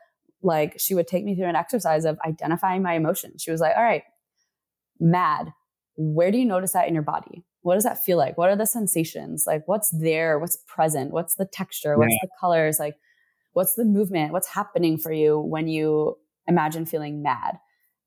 [0.44, 3.42] like she would take me through an exercise of identifying my emotions.
[3.42, 4.04] She was like, all right,
[5.00, 5.54] mad.
[5.96, 7.44] Where do you notice that in your body?
[7.62, 8.38] What does that feel like?
[8.38, 9.46] What are the sensations?
[9.48, 10.40] Like what's there?
[10.40, 11.12] What's present?
[11.12, 11.98] What's the texture?
[11.98, 12.20] What's yeah.
[12.24, 12.78] the colors?
[12.80, 12.96] Like
[13.54, 14.34] what's the movement?
[14.34, 17.58] What's happening for you when you imagine feeling mad?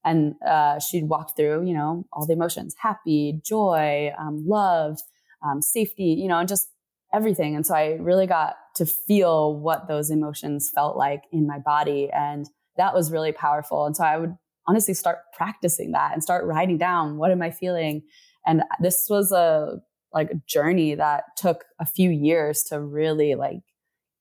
[0.04, 4.98] And uh, she'd walk through, you know, all the emotions happy, joy, um, love,
[5.44, 6.68] um, safety, you know, and just
[7.12, 7.56] everything.
[7.56, 12.08] And so I really got to feel what those emotions felt like in my body.
[12.12, 13.86] And that was really powerful.
[13.86, 14.36] And so I would
[14.68, 18.02] honestly start practicing that and start writing down what am I feeling?
[18.46, 19.78] And this was a
[20.12, 23.60] like a journey that took a few years to really like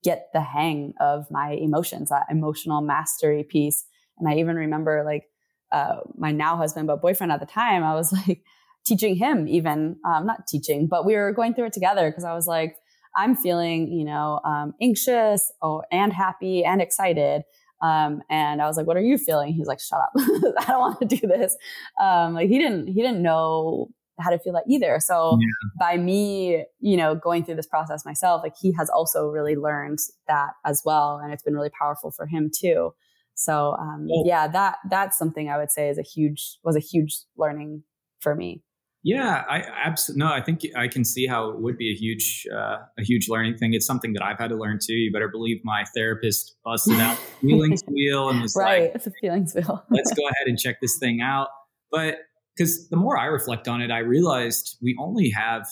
[0.04, 3.86] get the hang of my emotions, that emotional mastery piece.
[4.18, 5.24] And I even remember like
[5.72, 8.42] uh, my now husband, but boyfriend at the time, I was like
[8.86, 12.34] teaching him even, um, not teaching, but we were going through it together because I
[12.34, 12.76] was like,
[13.16, 17.44] I'm feeling, you know, um, anxious oh, and happy and excited.
[17.82, 19.54] Um, and I was like, what are you feeling?
[19.54, 20.12] He's like, shut up.
[20.18, 21.56] I don't want to do this.
[22.02, 25.00] Um, like he didn't, he didn't know how to feel that either.
[25.00, 25.48] So yeah.
[25.80, 30.00] by me, you know, going through this process myself, like he has also really learned
[30.28, 31.20] that as well.
[31.22, 32.94] And it's been really powerful for him too.
[33.34, 36.80] So, um, well, yeah, that, that's something I would say is a huge, was a
[36.80, 37.84] huge learning
[38.22, 38.64] for me.
[39.06, 40.34] Yeah, I absolutely no.
[40.34, 43.56] I think I can see how it would be a huge, uh, a huge learning
[43.56, 43.76] thing.
[43.76, 44.94] It's something that I've had to learn too.
[44.94, 49.06] You better believe my therapist busted out the feelings wheel and was right, like, "It's
[49.06, 49.86] a feelings wheel.
[49.92, 51.50] let's go ahead and check this thing out."
[51.92, 52.18] But
[52.58, 55.68] because the more I reflect on it, I realized we only have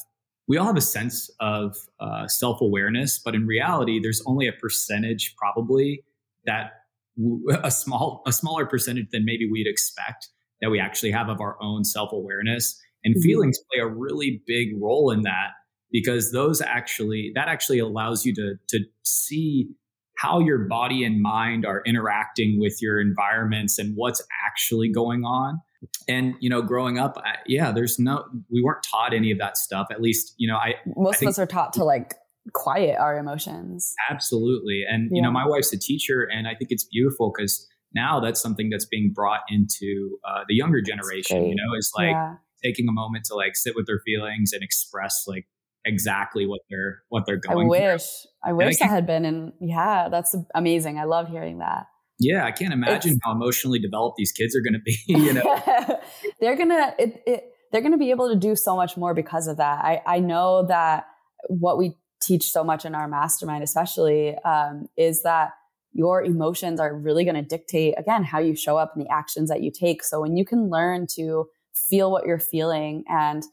[0.47, 4.53] we all have a sense of uh, self awareness, but in reality, there's only a
[4.53, 6.03] percentage, probably
[6.45, 6.69] that
[7.63, 10.29] a small a smaller percentage than maybe we'd expect
[10.61, 13.21] that we actually have of our own self awareness and mm-hmm.
[13.21, 15.51] feelings play a really big role in that
[15.91, 19.69] because those actually that actually allows you to to see
[20.17, 25.61] how your body and mind are interacting with your environments and what's actually going on.
[26.07, 29.57] And you know growing up I, yeah there's no we weren't taught any of that
[29.57, 32.15] stuff at least you know i most I of us are taught to like
[32.53, 33.93] quiet our emotions.
[34.09, 34.83] Absolutely.
[34.87, 35.17] And yeah.
[35.17, 38.69] you know my wife's a teacher and i think it's beautiful because now that's something
[38.69, 42.91] that's being brought into uh, the younger generation you know is like yeah taking a
[42.91, 45.47] moment to like sit with their feelings and express like
[45.85, 47.67] exactly what they're what they're going.
[47.67, 48.49] I wish through.
[48.49, 50.97] I wish I, had been, and yeah, that's amazing.
[50.97, 51.87] I love hearing that.
[52.19, 54.97] Yeah, I can't imagine it's, how emotionally developed these kids are going to be.
[55.07, 55.99] You know,
[56.39, 59.57] they're gonna it, it, they're gonna be able to do so much more because of
[59.57, 59.83] that.
[59.83, 61.05] I I know that
[61.47, 65.51] what we teach so much in our mastermind, especially, um, is that
[65.91, 69.49] your emotions are really going to dictate again how you show up and the actions
[69.49, 70.03] that you take.
[70.03, 73.43] So when you can learn to feel what you're feeling and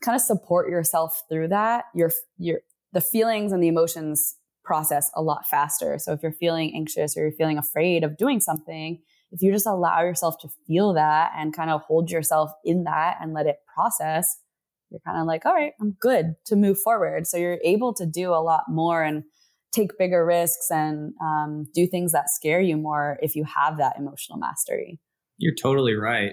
[0.00, 2.60] kind of support yourself through that, your, your,
[2.92, 5.98] the feelings and the emotions process a lot faster.
[5.98, 9.00] So if you're feeling anxious or you're feeling afraid of doing something,
[9.32, 13.16] if you just allow yourself to feel that and kind of hold yourself in that
[13.20, 14.38] and let it process,
[14.90, 17.26] you're kind of like, all right, I'm good to move forward.
[17.26, 19.24] So you're able to do a lot more and
[19.72, 23.96] take bigger risks and um, do things that scare you more if you have that
[23.98, 24.98] emotional mastery.
[25.36, 26.32] You're totally right.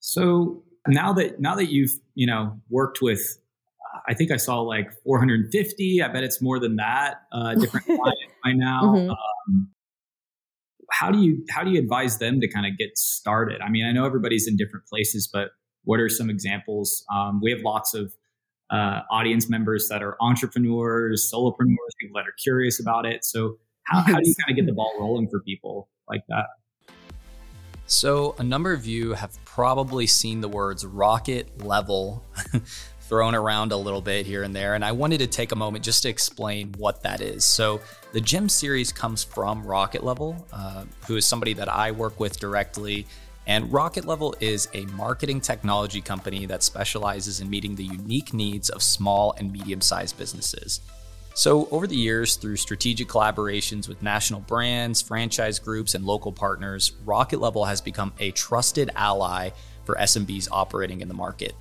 [0.00, 3.38] So now that now that you've you know worked with,
[4.08, 6.02] I think I saw like 450.
[6.02, 7.22] I bet it's more than that.
[7.32, 8.82] Uh, different clients by now.
[8.82, 9.10] Mm-hmm.
[9.10, 9.68] Um,
[10.90, 13.60] how do you how do you advise them to kind of get started?
[13.60, 15.50] I mean, I know everybody's in different places, but
[15.84, 17.04] what are some examples?
[17.14, 18.12] Um, we have lots of
[18.70, 23.24] uh, audience members that are entrepreneurs, solopreneurs, people that are curious about it.
[23.24, 26.46] So, how, how do you kind of get the ball rolling for people like that?
[27.90, 32.24] So, a number of you have probably seen the words rocket level
[33.00, 35.84] thrown around a little bit here and there, and I wanted to take a moment
[35.84, 37.44] just to explain what that is.
[37.44, 37.80] So,
[38.12, 42.38] the GEM series comes from Rocket Level, uh, who is somebody that I work with
[42.38, 43.08] directly.
[43.48, 48.70] And Rocket Level is a marketing technology company that specializes in meeting the unique needs
[48.70, 50.80] of small and medium sized businesses.
[51.34, 56.92] So, over the years, through strategic collaborations with national brands, franchise groups, and local partners,
[57.04, 59.50] Rocket Level has become a trusted ally
[59.84, 61.54] for SMBs operating in the market.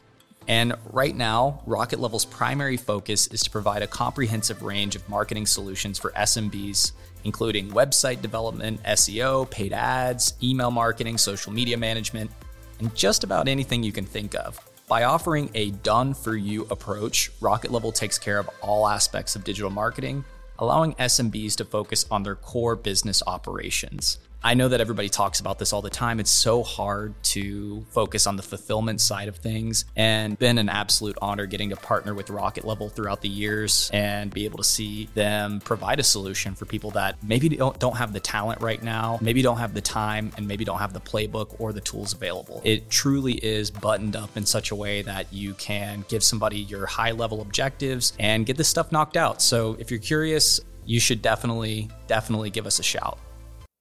[0.48, 5.46] And right now, Rocket Level's primary focus is to provide a comprehensive range of marketing
[5.46, 12.32] solutions for SMBs, including website development, SEO, paid ads, email marketing, social media management,
[12.80, 14.60] and just about anything you can think of.
[14.90, 19.44] By offering a done for you approach, Rocket Level takes care of all aspects of
[19.44, 20.26] digital marketing,
[20.58, 24.18] allowing SMBs to focus on their core business operations.
[24.42, 26.20] I know that everybody talks about this all the time.
[26.20, 31.18] It's so hard to focus on the fulfillment side of things and been an absolute
[31.22, 35.10] honor getting to partner with Rocket Level throughout the years and be able to see
[35.14, 39.20] them provide a solution for people that maybe don't, don't have the talent right now,
[39.22, 42.62] maybe don't have the time, and maybe don't have the playbook or the tools available.
[42.64, 46.86] It truly is buttoned up in such a way that you can give somebody your
[46.86, 49.42] high level objectives and get this stuff knocked out.
[49.42, 53.20] So if you're curious, you should definitely, definitely give us a shout.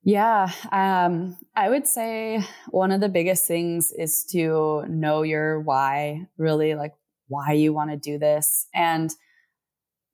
[0.02, 6.26] Yeah, um, I would say one of the biggest things is to know your why,
[6.38, 6.94] really like
[7.26, 8.66] why you want to do this.
[8.74, 9.10] And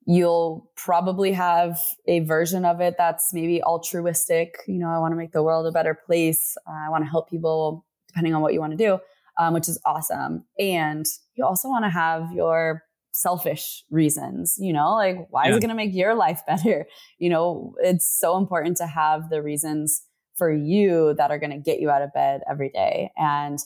[0.05, 4.57] you'll probably have a version of it that's maybe altruistic.
[4.67, 6.57] You know, I want to make the world a better place.
[6.67, 8.99] Uh, I want to help people, depending on what you want to do,
[9.39, 10.45] um, which is awesome.
[10.59, 12.83] And you also want to have your
[13.15, 15.51] selfish reasons, you know, like why yeah.
[15.51, 16.85] is it going to make your life better?
[17.17, 20.03] You know, it's so important to have the reasons
[20.37, 23.11] for you that are going to get you out of bed every day.
[23.17, 23.59] And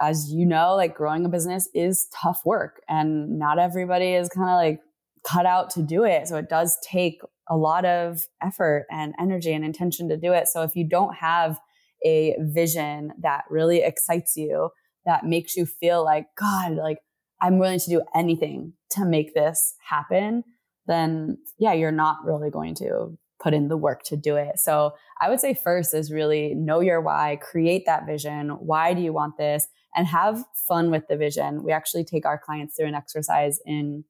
[0.00, 4.48] as you know, like growing a business is tough work and not everybody is kind
[4.48, 4.80] of like
[5.26, 6.28] cut out to do it.
[6.28, 10.46] So it does take a lot of effort and energy and intention to do it.
[10.48, 11.58] So if you don't have
[12.04, 14.70] a vision that really excites you,
[15.06, 16.98] that makes you feel like, God, like
[17.44, 20.44] I'm willing to do anything to make this happen,
[20.86, 24.58] then yeah, you're not really going to put in the work to do it.
[24.58, 28.48] So I would say first is really know your why, create that vision.
[28.48, 29.66] Why do you want this?
[29.94, 31.62] And have fun with the vision.
[31.62, 34.04] We actually take our clients through an exercise in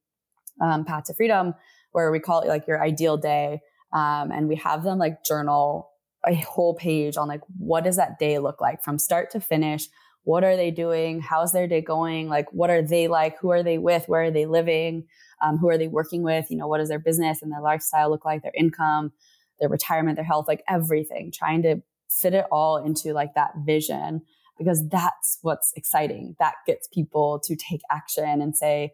[0.63, 1.55] um, Path to Freedom
[1.91, 3.61] where we call it like your ideal day.
[3.93, 5.91] Um, and we have them like journal
[6.27, 9.89] a whole page on like what does that day look like from start to finish
[10.25, 11.21] what are they doing?
[11.21, 12.29] How's their day going?
[12.29, 13.39] Like what are they like?
[13.41, 14.09] Who are they with?
[14.09, 15.07] Where are they living?
[15.41, 16.51] Um, who are they working with?
[16.51, 18.43] You know what does their business and their lifestyle look like?
[18.43, 19.13] Their income
[19.61, 21.31] their retirement their health like everything.
[21.33, 24.23] Trying to fit it all into like that vision
[24.59, 26.37] because that's what's exciting.
[26.39, 28.93] That gets people to take action and say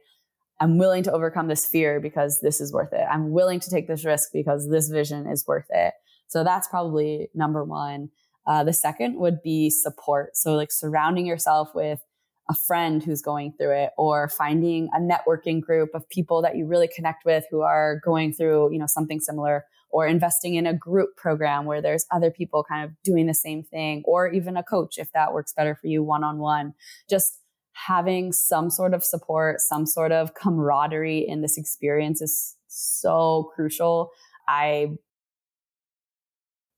[0.62, 3.06] i'm willing to overcome this fear because this is worth it.
[3.10, 5.94] I'm willing to take this risk because this vision is worth it.
[6.28, 8.10] So that's probably number one
[8.50, 10.36] uh, the second would be support.
[10.36, 12.00] So, like surrounding yourself with
[12.50, 16.66] a friend who's going through it or finding a networking group of people that you
[16.66, 20.74] really connect with who are going through, you know, something similar or investing in a
[20.74, 24.64] group program where there's other people kind of doing the same thing or even a
[24.64, 26.74] coach if that works better for you one on one.
[27.08, 27.38] Just
[27.74, 34.10] having some sort of support, some sort of camaraderie in this experience is so crucial.
[34.48, 34.88] I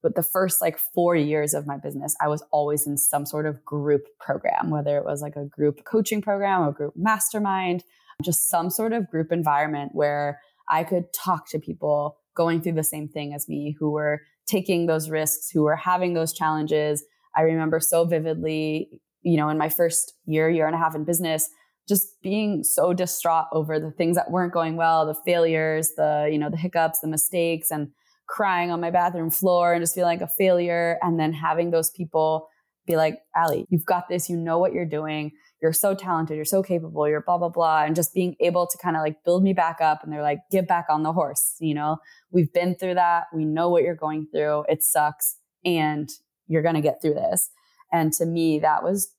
[0.02, 3.46] but the first like four years of my business, I was always in some sort
[3.46, 7.84] of group program, whether it was like a group coaching program, a group mastermind,
[8.22, 12.84] just some sort of group environment where I could talk to people going through the
[12.84, 17.04] same thing as me who were taking those risks, who were having those challenges.
[17.36, 21.04] I remember so vividly, you know, in my first year, year and a half in
[21.04, 21.48] business,
[21.88, 26.38] just being so distraught over the things that weren't going well, the failures, the, you
[26.38, 27.88] know, the hiccups, the mistakes, and
[28.32, 30.98] crying on my bathroom floor and just feeling like a failure.
[31.02, 32.48] And then having those people
[32.86, 34.30] be like, Ali, you've got this.
[34.30, 35.32] You know what you're doing.
[35.60, 36.34] You're so talented.
[36.34, 37.06] You're so capable.
[37.06, 37.84] You're blah, blah, blah.
[37.84, 40.02] And just being able to kind of like build me back up.
[40.02, 41.56] And they're like, get back on the horse.
[41.60, 41.98] You know,
[42.30, 43.24] we've been through that.
[43.34, 44.64] We know what you're going through.
[44.68, 45.36] It sucks.
[45.64, 46.08] And
[46.48, 47.50] you're going to get through this.
[47.92, 49.12] And to me, that was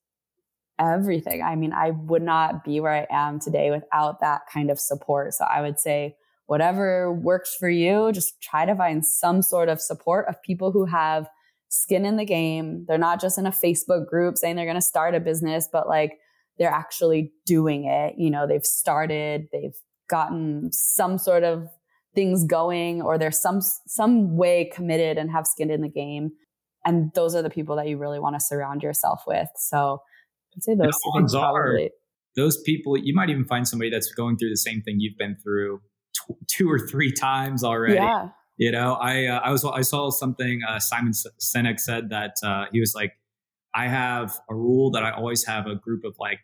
[0.79, 1.43] everything.
[1.43, 5.35] I mean, I would not be where I am today without that kind of support.
[5.35, 9.81] So I would say whatever works for you, just try to find some sort of
[9.81, 11.27] support of people who have
[11.69, 12.85] skin in the game.
[12.87, 15.87] They're not just in a Facebook group saying they're going to start a business, but
[15.87, 16.13] like
[16.59, 18.15] they're actually doing it.
[18.17, 19.75] You know, they've started, they've
[20.09, 21.67] gotten some sort of
[22.13, 26.31] things going or they're some some way committed and have skin in the game.
[26.85, 29.47] And those are the people that you really want to surround yourself with.
[29.55, 29.99] So
[30.55, 31.79] I'd say those odds are
[32.35, 35.37] those people you might even find somebody that's going through the same thing you've been
[35.43, 35.81] through
[36.47, 37.95] two or three times already.
[37.95, 38.29] Yeah.
[38.57, 42.65] You know, I uh, I was I saw something uh, Simon Sinek said that uh,
[42.71, 43.13] he was like,
[43.73, 46.39] I have a rule that I always have a group of like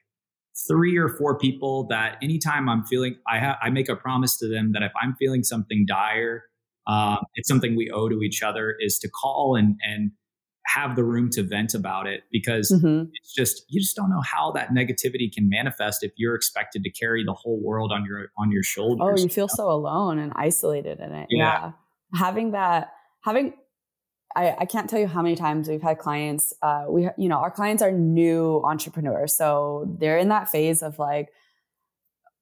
[0.68, 4.48] three or four people that anytime I'm feeling, I have I make a promise to
[4.48, 6.44] them that if I'm feeling something dire,
[6.88, 10.12] um, it's something we owe to each other is to call and and
[10.76, 13.06] have the room to vent about it because mm-hmm.
[13.14, 16.90] it's just you just don't know how that negativity can manifest if you're expected to
[16.92, 19.20] carry the whole world on your on your shoulders.
[19.20, 19.56] Oh, you feel you know?
[19.56, 21.28] so alone and isolated in it.
[21.30, 21.44] Yeah.
[21.44, 21.72] yeah.
[22.20, 22.92] Having that
[23.22, 23.54] having
[24.36, 27.38] I, I can't tell you how many times we've had clients uh we you know
[27.38, 31.30] our clients are new entrepreneurs so they're in that phase of like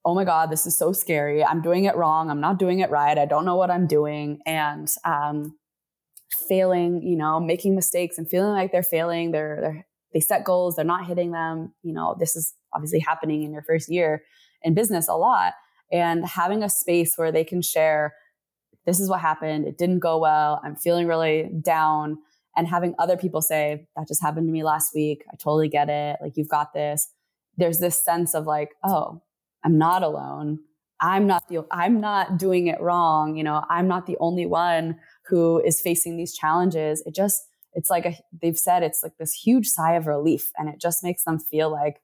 [0.04, 2.90] oh my god this is so scary i'm doing it wrong i'm not doing it
[2.90, 5.56] right i don't know what i'm doing and um
[6.48, 9.32] failing, you know, making mistakes and feeling like they're failing.
[9.32, 11.74] They're, they're, they set goals, they're not hitting them.
[11.84, 14.24] You know, this is obviously happening in your first year
[14.64, 15.54] in business a lot.
[15.92, 18.14] And having a space where they can share,
[18.86, 19.68] this is what happened.
[19.68, 20.62] It didn't go well.
[20.64, 22.18] I'm feeling really down.
[22.56, 25.24] And having other people say, that just happened to me last week.
[25.32, 26.18] I totally get it.
[26.22, 27.08] Like, you've got this.
[27.56, 29.22] There's this sense of like, oh,
[29.64, 30.60] I'm not alone.
[31.02, 33.36] I'm not the I'm not doing it wrong.
[33.36, 37.04] You know, I'm not the only one who is facing these challenges.
[37.06, 37.42] It just
[37.74, 41.04] it's like a, they've said it's like this huge sigh of relief and it just
[41.04, 41.98] makes them feel like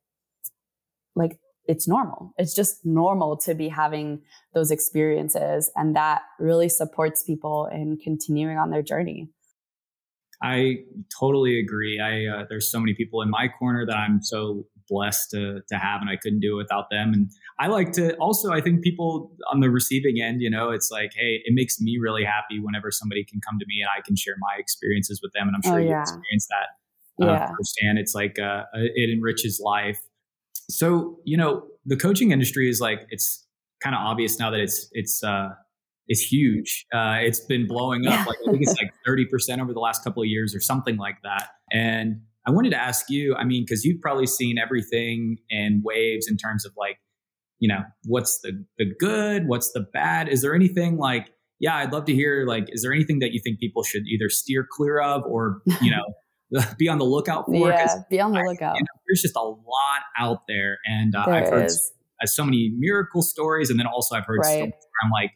[1.16, 2.34] like it's normal.
[2.38, 4.22] It's just normal to be having
[4.54, 9.30] those experiences and that really supports people in continuing on their journey.
[10.42, 10.80] I
[11.20, 12.00] totally agree.
[12.00, 15.76] I uh, there's so many people in my corner that I'm so blessed to to
[15.76, 17.14] have, and I couldn't do it without them.
[17.14, 18.52] And I like to also.
[18.52, 21.98] I think people on the receiving end, you know, it's like, hey, it makes me
[22.00, 25.32] really happy whenever somebody can come to me and I can share my experiences with
[25.34, 25.98] them, and I'm sure oh, yeah.
[25.98, 27.52] you experience that uh, yeah.
[27.58, 27.98] firsthand.
[28.00, 30.00] It's like uh, it enriches life.
[30.70, 33.46] So you know, the coaching industry is like it's
[33.82, 35.50] kind of obvious now that it's it's uh,
[36.10, 36.86] is huge.
[36.94, 38.28] Uh, it's been blowing up.
[38.28, 41.18] Like I think it's like 30% over the last couple of years or something like
[41.24, 41.50] that.
[41.72, 46.28] And I wanted to ask you, I mean, because you've probably seen everything in waves
[46.28, 46.98] in terms of like,
[47.60, 50.28] you know, what's the the good, what's the bad?
[50.28, 53.40] Is there anything like, yeah, I'd love to hear like, is there anything that you
[53.42, 56.04] think people should either steer clear of or, you know,
[56.78, 57.70] be on the lookout for?
[57.70, 58.76] Yeah, be on the lookout.
[58.76, 60.78] I, you know, there's just a lot out there.
[60.86, 63.70] And uh, I've heard uh, so many miracle stories.
[63.70, 64.58] And then also I've heard right.
[64.58, 65.32] stories where I'm like,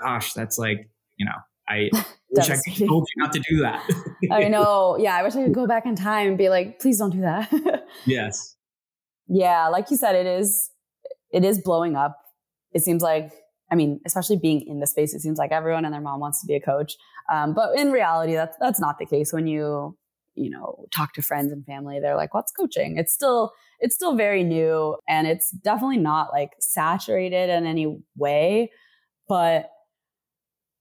[0.00, 1.32] gosh, that's like, you know,
[1.68, 1.90] I
[2.30, 3.88] wish I told you not to do that.
[4.30, 4.96] I know.
[4.98, 5.16] Yeah.
[5.16, 7.52] I wish I could go back in time and be like, please don't do that.
[8.06, 8.56] yes.
[9.28, 9.68] Yeah.
[9.68, 10.70] Like you said, it is,
[11.32, 12.16] it is blowing up.
[12.72, 13.32] It seems like,
[13.70, 16.40] I mean, especially being in the space, it seems like everyone and their mom wants
[16.40, 16.94] to be a coach.
[17.32, 19.96] Um, but in reality, that's, that's not the case when you,
[20.34, 22.00] you know, talk to friends and family.
[22.00, 22.96] They're like, what's coaching?
[22.96, 28.70] It's still, it's still very new and it's definitely not like saturated in any way,
[29.28, 29.70] but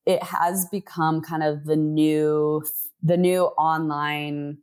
[0.10, 2.64] it has become kind of the new
[3.04, 4.58] the new online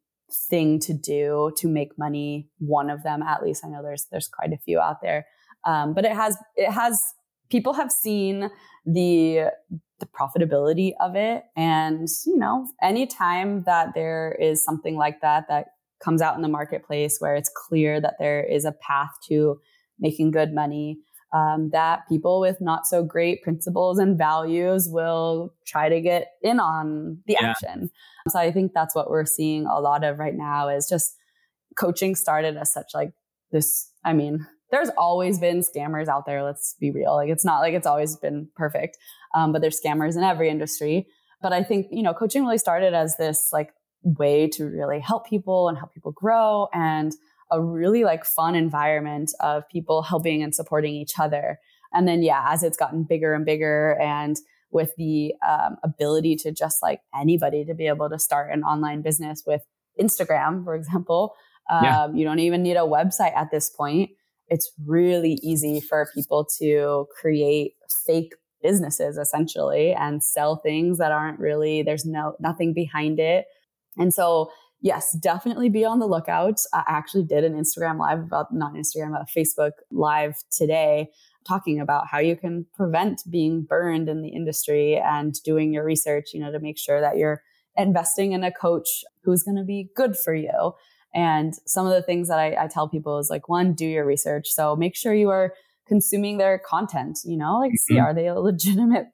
[0.51, 3.65] thing to do to make money one of them at least.
[3.65, 5.25] I know there's there's quite a few out there.
[5.65, 7.01] Um, but it has it has
[7.49, 8.51] people have seen
[8.85, 9.53] the
[10.01, 11.45] the profitability of it.
[11.57, 15.67] And you know anytime that there is something like that that
[16.05, 19.61] comes out in the marketplace where it's clear that there is a path to
[20.01, 20.99] making good money
[21.33, 26.61] um, that people with not so great principles and values will try to get in
[26.61, 27.51] on the yeah.
[27.51, 27.91] action.
[28.29, 31.17] So I think that's what we're seeing a lot of right now is just
[31.77, 33.13] coaching started as such like
[33.53, 33.91] this.
[34.05, 36.43] I mean, there's always been scammers out there.
[36.43, 37.15] Let's be real.
[37.15, 38.97] Like it's not like it's always been perfect,
[39.35, 41.07] um, but there's scammers in every industry.
[41.43, 43.71] But I think you know, coaching really started as this like
[44.03, 47.13] way to really help people and help people grow and
[47.51, 51.59] a really like fun environment of people helping and supporting each other.
[51.93, 54.37] And then, yeah, as it's gotten bigger and bigger and
[54.71, 59.01] with the um, ability to just like anybody to be able to start an online
[59.01, 59.63] business with
[59.99, 61.35] Instagram, for example,
[61.71, 62.09] um, yeah.
[62.13, 64.11] you don't even need a website at this point.
[64.49, 67.73] It's really easy for people to create
[68.07, 73.47] fake businesses essentially and sell things that aren't really, there's no, nothing behind it.
[73.97, 74.51] And so
[74.87, 76.61] yes, definitely be on the lookout.
[76.73, 81.11] I actually did an Instagram live about, not Instagram, a Facebook live today
[81.47, 86.31] talking about how you can prevent being burned in the industry and doing your research,
[86.33, 87.43] you know, to make sure that you're
[87.77, 88.89] investing in a coach
[89.25, 90.73] who's going to be good for you.
[91.13, 94.07] And some of the things that I, I tell people is like, one, do your
[94.07, 94.49] research.
[94.51, 95.53] So make sure you are
[95.89, 97.95] consuming their content, you know, like mm-hmm.
[97.95, 99.07] see, are they a legitimate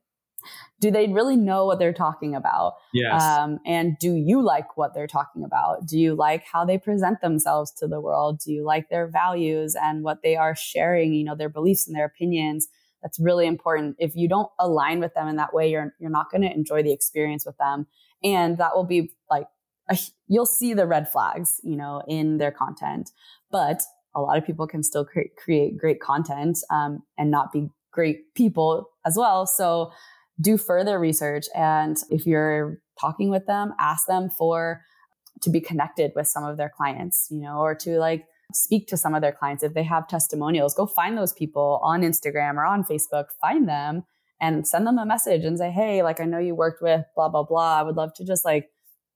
[0.80, 2.74] do they really know what they're talking about?
[2.92, 3.22] Yes.
[3.22, 5.86] Um, and do you like what they're talking about?
[5.86, 8.40] Do you like how they present themselves to the world?
[8.44, 11.96] Do you like their values and what they are sharing, you know, their beliefs and
[11.96, 12.68] their opinions?
[13.02, 13.96] That's really important.
[13.98, 16.82] If you don't align with them in that way, you're, you're not going to enjoy
[16.82, 17.86] the experience with them.
[18.22, 19.46] And that will be like,
[19.88, 23.10] a, you'll see the red flags, you know, in their content.
[23.50, 23.82] But
[24.14, 28.34] a lot of people can still cre- create great content um, and not be great
[28.34, 29.46] people as well.
[29.46, 29.92] So
[30.40, 31.46] do further research.
[31.54, 34.82] And if you're talking with them, ask them for
[35.42, 38.96] to be connected with some of their clients, you know, or to like speak to
[38.96, 39.62] some of their clients.
[39.62, 44.04] If they have testimonials, go find those people on Instagram or on Facebook, find them
[44.40, 47.28] and send them a message and say, Hey, like, I know you worked with blah,
[47.28, 47.78] blah, blah.
[47.78, 48.68] I would love to just like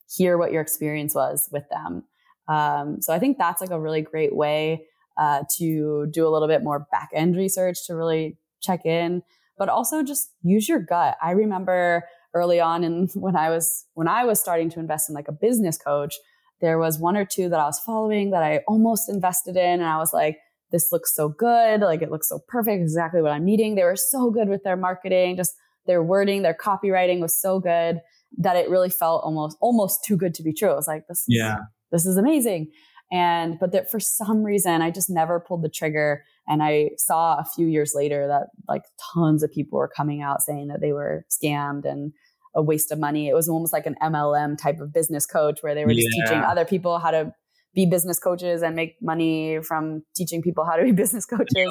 [0.09, 2.05] hear what your experience was with them.
[2.49, 4.87] Um, so I think that's like a really great way
[5.19, 9.23] uh, to do a little bit more back end research to really check in
[9.59, 11.17] but also just use your gut.
[11.23, 12.05] I remember
[12.35, 15.33] early on and when I was when I was starting to invest in like a
[15.33, 16.15] business coach,
[16.61, 19.85] there was one or two that I was following that I almost invested in and
[19.85, 20.39] I was like
[20.73, 23.77] this looks so good, like it looks so perfect, exactly what I'm needing.
[23.77, 25.55] They were so good with their marketing, just
[25.87, 28.01] their wording, their copywriting was so good
[28.39, 30.71] that it really felt almost almost too good to be true.
[30.71, 31.59] It was like this yeah.
[31.93, 32.71] this is amazing.
[33.13, 37.39] And but that for some reason I just never pulled the trigger And I saw
[37.39, 38.83] a few years later that like
[39.15, 42.13] tons of people were coming out saying that they were scammed and
[42.55, 43.29] a waste of money.
[43.29, 46.25] It was almost like an MLM type of business coach where they were just yeah.
[46.25, 47.33] teaching other people how to
[47.75, 51.53] be business coaches and make money from teaching people how to be business coaches.
[51.55, 51.69] Like,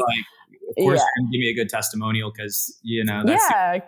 [0.70, 1.26] of course, yeah.
[1.32, 3.80] give me a good testimonial because you know yeah.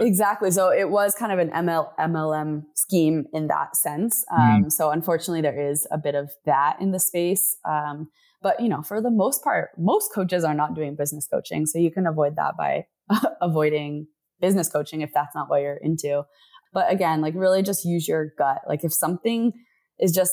[0.00, 0.50] Exactly.
[0.50, 4.24] So it was kind of an ML, MLM scheme in that sense.
[4.32, 7.56] Um, mm So unfortunately, there is a bit of that in the space.
[7.68, 8.08] Um,
[8.42, 11.78] but you know, for the most part, most coaches are not doing business coaching, so
[11.78, 12.86] you can avoid that by
[13.40, 14.06] avoiding
[14.40, 16.24] business coaching if that's not what you're into.
[16.72, 18.58] But again, like really just use your gut.
[18.68, 19.52] Like if something
[19.98, 20.32] is just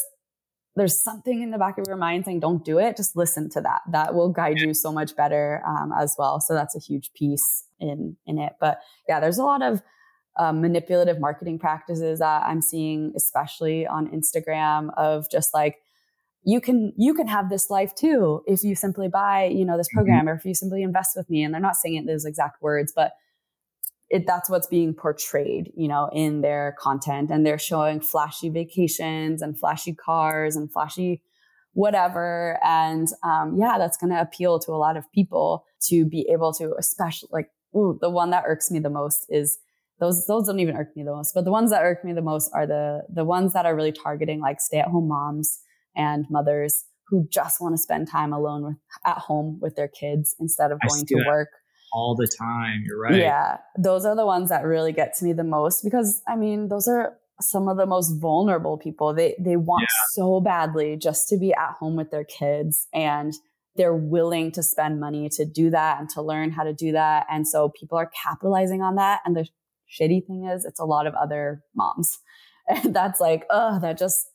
[0.76, 3.62] there's something in the back of your mind saying don't do it just listen to
[3.62, 7.12] that that will guide you so much better um, as well so that's a huge
[7.14, 9.82] piece in in it but yeah there's a lot of
[10.39, 15.78] um, manipulative marketing practices that i'm seeing especially on instagram of just like
[16.45, 19.87] you can you can have this life too if you simply buy you know this
[19.87, 19.99] mm-hmm.
[19.99, 20.29] program mm-hmm.
[20.29, 22.91] or if you simply invest with me and they're not saying it those exact words
[22.95, 23.13] but
[24.13, 27.31] it, that's what's being portrayed, you know, in their content.
[27.31, 31.23] And they're showing flashy vacations and flashy cars and flashy
[31.73, 32.59] whatever.
[32.63, 36.53] And um, yeah, that's going to appeal to a lot of people to be able
[36.53, 39.57] to, especially like, ooh, the one that irks me the most is
[39.99, 40.27] those.
[40.27, 42.51] Those don't even irk me the most, but the ones that irk me the most
[42.53, 45.59] are the the ones that are really targeting like stay at home moms
[45.95, 50.35] and mothers who just want to spend time alone with at home with their kids
[50.39, 51.49] instead of going to work
[51.93, 52.83] all the time.
[52.85, 53.15] You're right.
[53.15, 53.57] Yeah.
[53.77, 56.87] Those are the ones that really get to me the most because I mean, those
[56.87, 59.13] are some of the most vulnerable people.
[59.13, 60.05] They they want yeah.
[60.13, 63.33] so badly just to be at home with their kids and
[63.75, 67.25] they're willing to spend money to do that and to learn how to do that.
[67.29, 69.21] And so people are capitalizing on that.
[69.25, 69.47] And the
[69.89, 72.19] shitty thing is it's a lot of other moms.
[72.65, 74.25] And that's like, oh, that just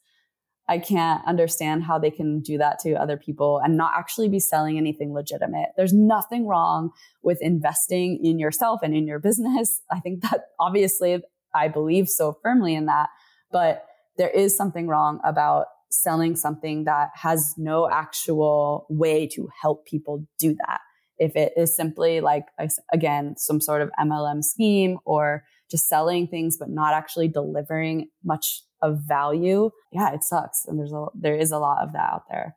[0.69, 4.39] I can't understand how they can do that to other people and not actually be
[4.39, 5.71] selling anything legitimate.
[5.77, 6.91] There's nothing wrong
[7.23, 9.81] with investing in yourself and in your business.
[9.91, 11.23] I think that obviously
[11.55, 13.09] I believe so firmly in that,
[13.51, 13.87] but
[14.19, 20.27] there is something wrong about selling something that has no actual way to help people
[20.39, 20.81] do that.
[21.16, 22.45] If it is simply like,
[22.93, 28.62] again, some sort of MLM scheme or just selling things, but not actually delivering much
[28.83, 30.64] of value, yeah, it sucks.
[30.66, 32.57] And there's a there is a lot of that out there.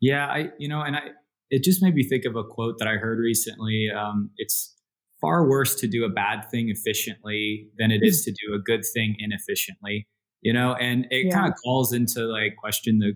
[0.00, 1.02] Yeah, I you know, and I
[1.50, 3.88] it just made me think of a quote that I heard recently.
[3.94, 4.74] Um, it's
[5.20, 8.82] far worse to do a bad thing efficiently than it is to do a good
[8.94, 10.06] thing inefficiently.
[10.40, 11.34] You know, and it yeah.
[11.34, 13.12] kind of calls into like question the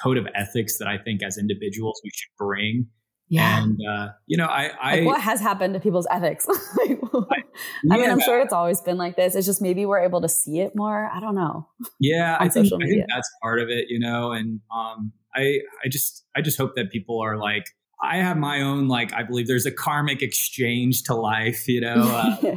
[0.00, 2.86] code of ethics that I think as individuals we should bring.
[3.28, 3.62] Yeah.
[3.62, 6.46] And, uh, you know, I, I like what has happened to people's ethics?
[6.48, 7.42] like, I,
[7.84, 7.94] yeah.
[7.94, 9.34] I, mean, I'm sure it's always been like this.
[9.34, 11.10] It's just maybe we're able to see it more.
[11.12, 11.68] I don't know.
[12.00, 12.36] Yeah.
[12.40, 16.24] I think, I think that's part of it, you know, and, um, I, I just,
[16.34, 17.66] I just hope that people are like,
[18.02, 21.96] I have my own, like, I believe there's a karmic exchange to life, you know,
[21.96, 22.36] uh,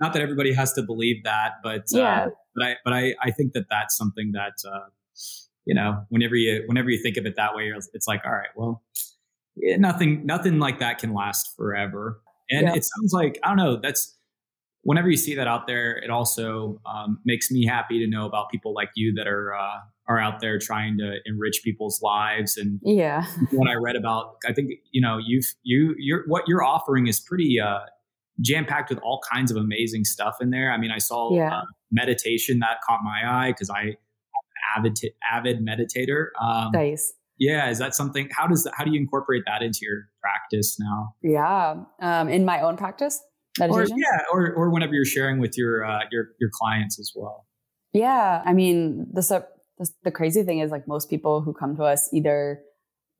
[0.00, 2.24] not that everybody has to believe that, but, uh, yeah.
[2.24, 4.88] Uh, but I, but I, I think that that's something that, uh,
[5.64, 8.48] you know, whenever you, whenever you think of it that way, it's like, all right,
[8.56, 8.82] well,
[9.62, 12.20] nothing nothing like that can last forever.
[12.50, 12.74] And yeah.
[12.74, 13.78] it sounds like I don't know.
[13.80, 14.16] That's
[14.82, 18.50] whenever you see that out there, it also um, makes me happy to know about
[18.50, 22.56] people like you that are uh, are out there trying to enrich people's lives.
[22.56, 26.64] And yeah, what I read about, I think you know you've you you're what you're
[26.64, 27.80] offering is pretty uh,
[28.40, 30.72] jam packed with all kinds of amazing stuff in there.
[30.72, 31.58] I mean, I saw yeah.
[31.58, 33.96] uh, meditation that caught my eye because I
[34.76, 34.98] avid
[35.30, 36.28] avid meditator.
[36.40, 39.80] Um, nice yeah is that something how does that, how do you incorporate that into
[39.82, 41.14] your practice now?
[41.22, 43.20] Yeah um, in my own practice?
[43.58, 43.94] Meditation?
[43.94, 47.46] or yeah or, or whenever you're sharing with your uh, your your clients as well.
[47.92, 49.46] Yeah i mean the,
[49.78, 52.60] the, the crazy thing is like most people who come to us either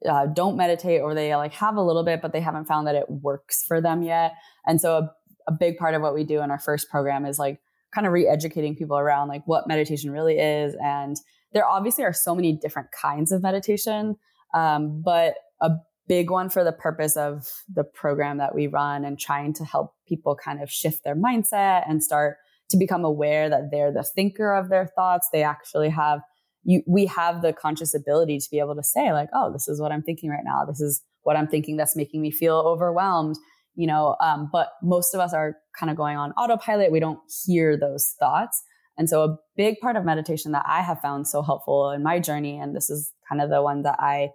[0.09, 2.95] uh, don't meditate or they like have a little bit but they haven't found that
[2.95, 4.35] it works for them yet.
[4.67, 5.13] And so a,
[5.49, 7.61] a big part of what we do in our first program is like
[7.95, 11.17] kind of re-educating people around like what meditation really is and
[11.53, 14.17] there obviously are so many different kinds of meditation,
[14.55, 15.71] um, but a
[16.09, 19.95] big one for the purpose of the program that we run and trying to help
[20.07, 22.39] people kind of shift their mindset and start
[22.71, 25.29] to become aware that they're the thinker of their thoughts.
[25.33, 26.21] They actually have
[26.65, 29.81] you, we have the conscious ability to be able to say like, oh, this is
[29.81, 30.65] what I'm thinking right now.
[30.67, 33.37] This is what I'm thinking that's making me feel overwhelmed.
[33.75, 36.91] You know, um, but most of us are kind of going on autopilot.
[36.91, 38.63] We don't hear those thoughts.
[38.99, 42.19] And so a big part of meditation that I have found so helpful in my
[42.19, 44.31] journey, and this is kind of the one that I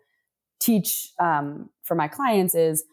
[0.60, 2.86] teach um, for my clients is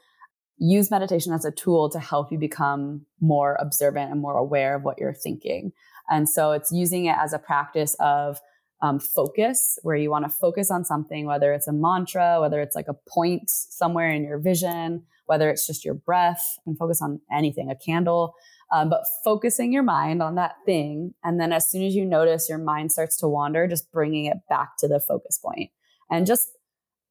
[0.58, 4.82] use meditation as a tool to help you become more observant and more aware of
[4.82, 5.72] what you're thinking.
[6.10, 8.40] And so it's using it as a practice of
[8.82, 12.74] um, focus, where you want to focus on something, whether it's a mantra, whether it's
[12.74, 17.20] like a point somewhere in your vision, whether it's just your breath and focus on
[17.32, 18.34] anything, a candle,
[18.72, 21.14] um, but focusing your mind on that thing.
[21.24, 24.38] And then as soon as you notice your mind starts to wander, just bringing it
[24.48, 25.70] back to the focus point
[26.10, 26.48] and just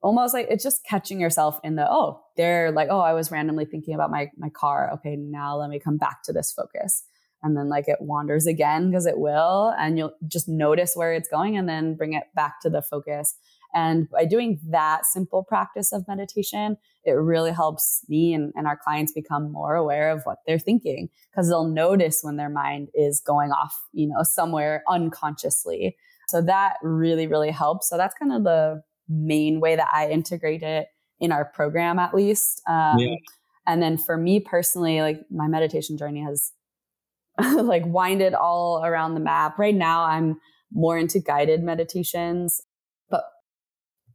[0.01, 3.65] almost like it's just catching yourself in the, oh, they're like, oh, I was randomly
[3.65, 4.91] thinking about my, my car.
[4.93, 5.17] Okay.
[5.17, 7.03] Now let me come back to this focus.
[7.41, 11.29] And then like it wanders again because it will, and you'll just notice where it's
[11.29, 13.35] going and then bring it back to the focus.
[13.73, 18.77] And by doing that simple practice of meditation, it really helps me and, and our
[18.77, 23.21] clients become more aware of what they're thinking because they'll notice when their mind is
[23.21, 25.95] going off, you know, somewhere unconsciously.
[26.29, 27.89] So that really, really helps.
[27.89, 30.87] So that's kind of the main way that I integrate it
[31.19, 32.61] in our program, at least.
[32.67, 33.15] Um, yeah.
[33.67, 36.53] And then for me personally, like my meditation journey has
[37.39, 39.59] like winded all around the map.
[39.59, 40.39] Right now, I'm
[40.71, 42.61] more into guided meditations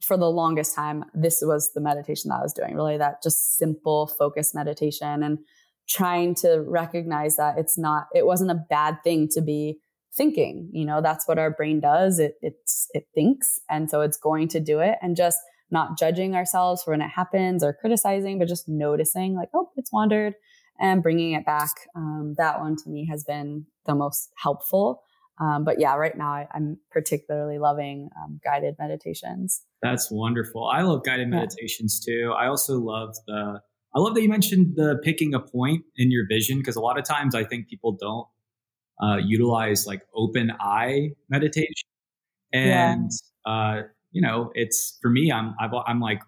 [0.04, 3.56] for the longest time, this was the meditation that I was doing, really that just
[3.56, 5.38] simple focus meditation and
[5.88, 9.78] trying to recognize that it's not, it wasn't a bad thing to be
[10.16, 10.70] thinking.
[10.72, 12.18] You know, that's what our brain does.
[12.18, 13.60] It, it's, it thinks.
[13.68, 15.38] And so it's going to do it and just
[15.70, 19.92] not judging ourselves for when it happens or criticizing, but just noticing like, oh, it's
[19.92, 20.34] wandered
[20.80, 21.70] and bringing it back.
[21.94, 25.02] Um, that one to me has been the most helpful.
[25.40, 29.62] Um, but yeah, right now I, am particularly loving um, guided meditations.
[29.84, 30.64] That's wonderful.
[30.66, 31.40] I love guided yeah.
[31.40, 32.32] meditations too.
[32.36, 33.60] I also love the.
[33.94, 36.98] I love that you mentioned the picking a point in your vision because a lot
[36.98, 38.26] of times I think people don't
[39.00, 41.86] uh, utilize like open eye meditation,
[42.50, 43.10] and
[43.46, 43.52] yeah.
[43.52, 45.30] uh, you know, it's for me.
[45.30, 46.22] I'm i am like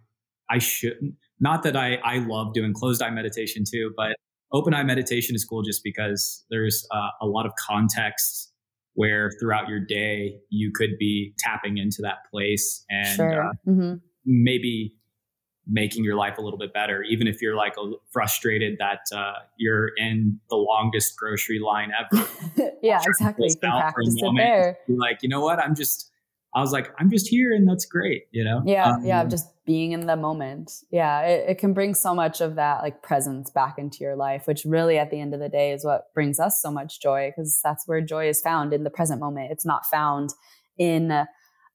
[0.51, 1.15] I shouldn't.
[1.41, 4.17] Not that I I love doing closed eye meditation too, but
[4.53, 8.53] open eye meditation is cool just because there's uh, a lot of context
[8.97, 13.45] where throughout your day you could be tapping into that place and sure.
[13.45, 13.95] uh, mm-hmm.
[14.25, 14.95] maybe
[15.69, 17.75] making your life a little bit better, even if you're like
[18.11, 22.27] frustrated that uh, you're in the longest grocery line ever.
[22.83, 23.49] yeah, exactly.
[23.51, 24.79] You practice it there.
[24.89, 25.59] You're like, you know what?
[25.59, 26.11] I'm just
[26.57, 28.63] I was like, I'm just here and that's great, you know?
[28.65, 30.73] Yeah, um, yeah, just being in the moment.
[30.91, 34.47] Yeah, it, it, can bring so much of that like presence back into your life,
[34.47, 37.31] which really at the end of the day is what brings us so much joy
[37.31, 39.53] because that's where joy is found in the present moment.
[39.53, 40.31] It's not found
[40.79, 41.27] in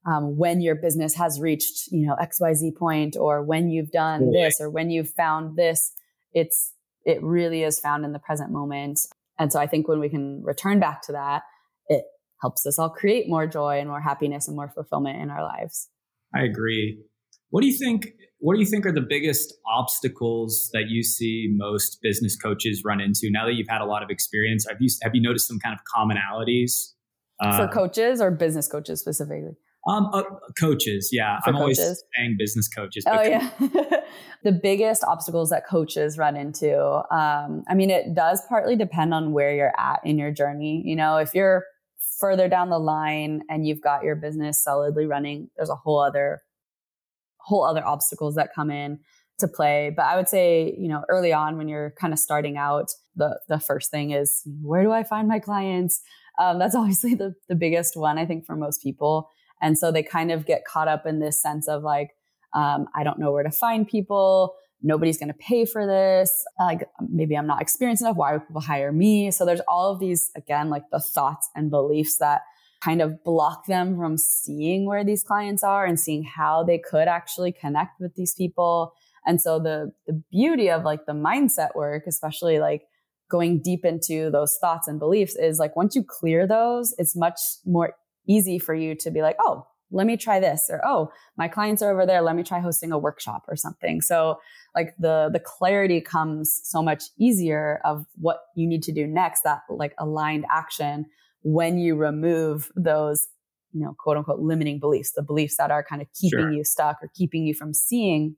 [0.08, 4.60] um, when your business has reached, you know, XYZ point or when you've done this
[4.60, 5.94] or when you've found this.
[6.34, 6.74] It's,
[7.06, 9.00] it really is found in the present moment.
[9.38, 11.44] And so I think when we can return back to that,
[11.88, 12.04] it
[12.42, 15.90] helps us all create more joy and more happiness and more fulfillment in our lives.
[16.36, 17.00] I agree.
[17.50, 18.14] What do you think?
[18.40, 23.00] What do you think are the biggest obstacles that you see most business coaches run
[23.00, 24.66] into now that you've had a lot of experience?
[24.68, 26.94] Have you have you noticed some kind of commonalities
[27.42, 29.58] uh, for coaches or business coaches specifically?
[29.88, 30.24] Um, uh,
[30.60, 31.40] coaches, yeah.
[31.44, 31.80] For I'm coaches.
[31.80, 33.04] always saying business coaches.
[33.08, 33.50] oh yeah.
[34.44, 36.80] the biggest obstacles that coaches run into.
[37.14, 40.84] Um, I mean, it does partly depend on where you're at in your journey.
[40.86, 41.66] You know, if you're
[42.22, 46.42] further down the line and you've got your business solidly running, there's a whole other
[47.38, 49.00] whole other obstacles that come in
[49.40, 49.92] to play.
[49.96, 53.40] But I would say, you know, early on when you're kind of starting out, the
[53.50, 56.02] the first thing is where do I find my clients?
[56.40, 59.30] Um, that's obviously the the biggest one I think for most people.
[59.62, 62.10] And so they kind of get caught up in this sense of like,
[62.56, 66.32] um, I don't know where to find people nobody's going to pay for this.
[66.60, 68.16] Like maybe I'm not experienced enough.
[68.16, 69.32] Why would people hire me?
[69.32, 72.42] So there's all of these, again, like the thoughts and beliefs that
[72.84, 77.08] kind of block them from seeing where these clients are and seeing how they could
[77.08, 78.94] actually connect with these people.
[79.26, 82.84] And so the, the beauty of like the mindset work, especially like
[83.30, 87.40] going deep into those thoughts and beliefs is like once you clear those, it's much
[87.66, 87.94] more
[88.28, 91.82] easy for you to be like, oh, let me try this or oh my clients
[91.82, 94.40] are over there let me try hosting a workshop or something so
[94.76, 99.42] like the the clarity comes so much easier of what you need to do next
[99.44, 101.06] that like aligned action
[101.44, 103.28] when you remove those
[103.74, 106.52] you know quote unquote limiting beliefs the beliefs that are kind of keeping sure.
[106.52, 108.36] you stuck or keeping you from seeing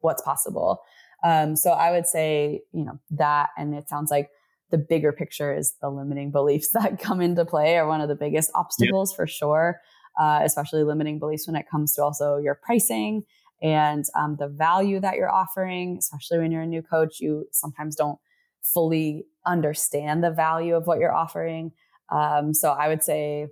[0.00, 0.80] what's possible
[1.24, 4.28] um, so i would say you know that and it sounds like
[4.70, 8.14] the bigger picture is the limiting beliefs that come into play are one of the
[8.14, 9.16] biggest obstacles yep.
[9.16, 9.80] for sure
[10.18, 13.24] uh, especially limiting beliefs when it comes to also your pricing
[13.62, 17.20] and um, the value that you're offering, especially when you're a new coach.
[17.20, 18.18] You sometimes don't
[18.62, 21.72] fully understand the value of what you're offering.
[22.10, 23.46] Um, so I would say,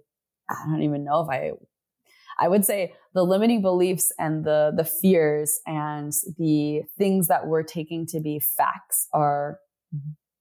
[0.49, 1.53] I don't even know if I,
[2.39, 7.63] I would say the limiting beliefs and the the fears and the things that we're
[7.63, 9.59] taking to be facts are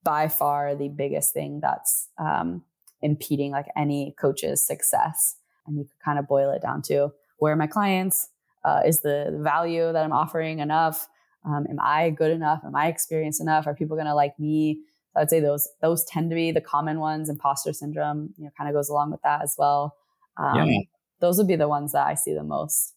[0.02, 2.62] by far the biggest thing that's um,
[3.02, 5.36] impeding like any coach's success
[5.66, 8.28] and you could kind of boil it down to where are my clients?
[8.64, 11.08] Uh, is the value that I'm offering enough?
[11.44, 12.60] Um, am I good enough?
[12.64, 13.66] Am I experienced enough?
[13.66, 14.80] Are people going to like me?
[15.12, 17.28] So I'd say those those tend to be the common ones.
[17.28, 19.96] Imposter syndrome, you know, kind of goes along with that as well.
[20.36, 20.78] Um, yeah.
[21.20, 22.94] Those would be the ones that I see the most.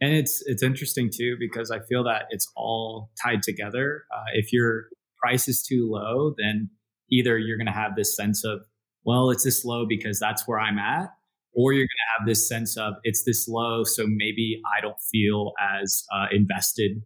[0.00, 4.04] And it's it's interesting too because I feel that it's all tied together.
[4.14, 4.88] Uh, if your
[5.22, 6.70] price is too low, then
[7.10, 8.60] either you're going to have this sense of,
[9.04, 11.10] well, it's this low because that's where I'm at,
[11.56, 15.00] or you're going to have this sense of it's this low, so maybe I don't
[15.10, 17.02] feel as uh, invested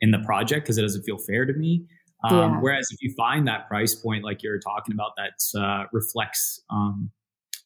[0.00, 1.84] in the project because it doesn't feel fair to me.
[2.28, 2.56] Um, yeah.
[2.60, 7.10] Whereas if you find that price point, like you're talking about, that uh, reflects, um,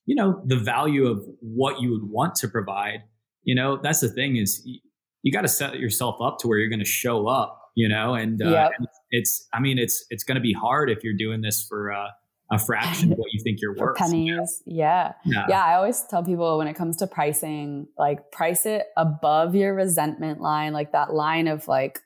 [0.07, 3.01] you know, the value of what you would want to provide.
[3.45, 4.81] You know, that's the thing is you,
[5.23, 7.61] you got to set yourself up to where you're going to show up.
[7.77, 8.71] You know, and, uh, yep.
[8.79, 11.93] and it's, I mean, it's it's going to be hard if you're doing this for
[11.93, 12.07] uh,
[12.53, 13.97] a fraction of what you think you're worth.
[13.97, 14.63] pennies.
[14.67, 15.13] Yeah.
[15.25, 15.47] yeah.
[15.49, 15.65] Yeah.
[15.65, 20.41] I always tell people when it comes to pricing, like price it above your resentment
[20.41, 22.01] line, like that line of like,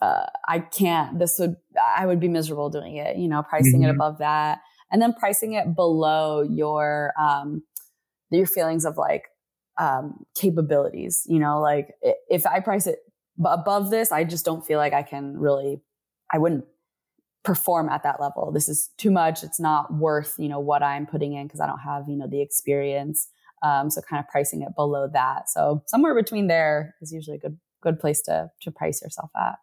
[0.00, 3.90] uh, I can't, this would, I would be miserable doing it, you know, pricing mm-hmm.
[3.90, 4.60] it above that.
[4.92, 7.62] And then pricing it below your, um,
[8.30, 9.24] your feelings of like,
[9.78, 12.98] um, capabilities, you know, like if I price it
[13.44, 15.80] above this, I just don't feel like I can really,
[16.32, 16.64] I wouldn't
[17.46, 18.50] perform at that level.
[18.52, 19.42] This is too much.
[19.42, 22.26] It's not worth, you know, what I'm putting in because I don't have, you know,
[22.28, 23.28] the experience.
[23.62, 25.48] Um, so kind of pricing it below that.
[25.48, 29.54] So somewhere between there is usually a good, good place to, to price yourself at.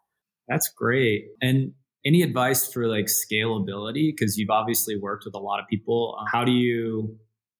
[0.48, 1.26] That's great.
[1.40, 1.72] And
[2.04, 4.10] any advice for like scalability?
[4.10, 6.18] Because you've obviously worked with a lot of people.
[6.32, 7.16] How do you,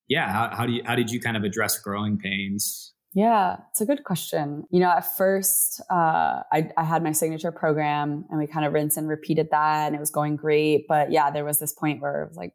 [0.07, 2.94] yeah, how, how do you, how did you kind of address growing pains?
[3.15, 4.65] Yeah, it's a good question.
[4.69, 8.73] You know, at first, uh, I, I had my signature program and we kind of
[8.73, 10.85] rinse and repeated that and it was going great.
[10.87, 12.53] But yeah, there was this point where it was like,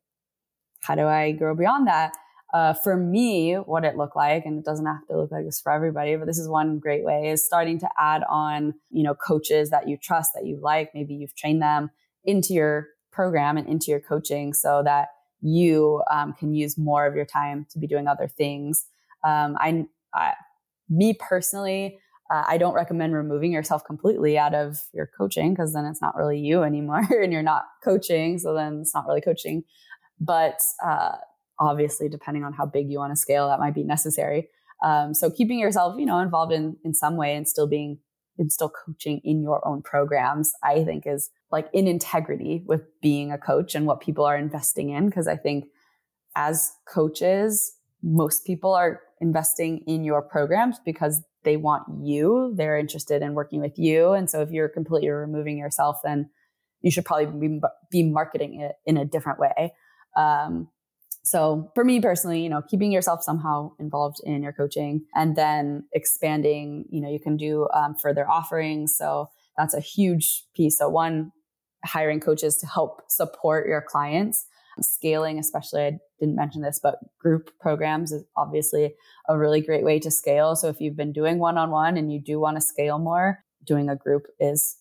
[0.80, 2.12] how do I grow beyond that?
[2.52, 5.60] uh, for me, what it looked like, and it doesn't have to look like this
[5.60, 9.14] for everybody, but this is one great way is starting to add on, you know,
[9.14, 11.90] coaches that you trust, that you like, maybe you've trained them
[12.24, 15.08] into your program and into your coaching so that
[15.40, 18.86] you um, can use more of your time to be doing other things.
[19.22, 20.34] Um, I, I,
[20.90, 21.98] me personally,
[22.30, 26.16] uh, I don't recommend removing yourself completely out of your coaching because then it's not
[26.16, 28.38] really you anymore and you're not coaching.
[28.38, 29.64] So then it's not really coaching.
[30.20, 31.12] But uh,
[31.60, 34.48] obviously depending on how big you want to scale that might be necessary
[34.82, 37.98] um, so keeping yourself you know involved in in some way and still being
[38.38, 43.30] and still coaching in your own programs i think is like in integrity with being
[43.30, 45.66] a coach and what people are investing in because i think
[46.34, 53.22] as coaches most people are investing in your programs because they want you they're interested
[53.22, 56.28] in working with you and so if you're completely removing yourself then
[56.82, 57.60] you should probably be,
[57.90, 59.72] be marketing it in a different way
[60.16, 60.68] um,
[61.22, 65.84] so for me personally, you know, keeping yourself somehow involved in your coaching and then
[65.92, 68.96] expanding, you know, you can do um, further offerings.
[68.96, 70.78] So that's a huge piece.
[70.78, 71.32] So one,
[71.84, 74.44] hiring coaches to help support your clients.
[74.80, 78.94] Scaling, especially, I didn't mention this, but group programs is obviously
[79.28, 80.56] a really great way to scale.
[80.56, 83.44] So if you've been doing one on one and you do want to scale more,
[83.64, 84.76] doing a group is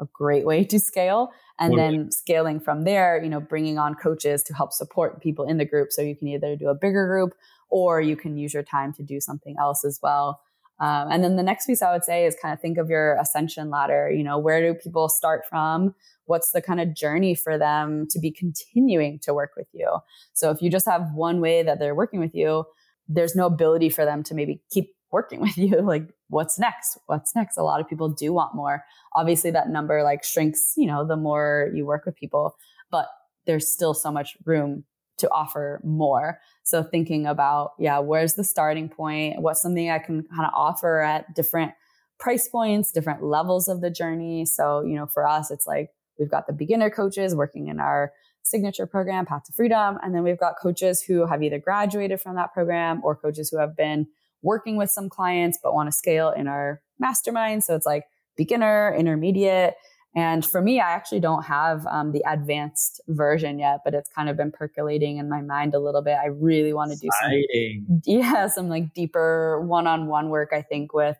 [0.00, 1.30] a great way to scale.
[1.58, 5.58] And then scaling from there you know bringing on coaches to help support people in
[5.58, 5.92] the group.
[5.92, 7.34] So you can either do a bigger group
[7.68, 10.40] or you can use your time to do something else as well
[10.80, 13.16] um, and then the next piece i would say is kind of think of your
[13.20, 14.10] ascension ladder.
[14.10, 15.94] You know where do people start from?
[16.26, 19.98] What's the kind of journey for them to be continuing to work with you?
[20.32, 22.64] So if you just have one way that they're working with you
[23.10, 25.80] there's no ability for them to maybe keep working with you.
[25.80, 26.98] Like what's next?
[27.06, 27.58] What's next?
[27.58, 28.84] A lot of people do want more.
[29.14, 32.56] Obviously that number like shrinks you know the more you work with people
[32.90, 33.08] but
[33.46, 34.84] there's still so much room
[35.18, 36.38] to offer more
[36.70, 41.00] so thinking about yeah where's the starting point what's something i can kind of offer
[41.00, 41.72] at different
[42.18, 46.30] price points different levels of the journey so you know for us it's like we've
[46.30, 48.12] got the beginner coaches working in our
[48.42, 52.36] signature program path to freedom and then we've got coaches who have either graduated from
[52.36, 54.06] that program or coaches who have been
[54.42, 57.64] working with some clients but want to scale in our mastermind.
[57.64, 58.04] So it's like
[58.36, 59.74] beginner, intermediate.
[60.14, 64.28] And for me, I actually don't have um, the advanced version yet, but it's kind
[64.28, 66.16] of been percolating in my mind a little bit.
[66.20, 70.50] I really want to do some, yeah, some like deeper one-on-one work.
[70.52, 71.16] I think with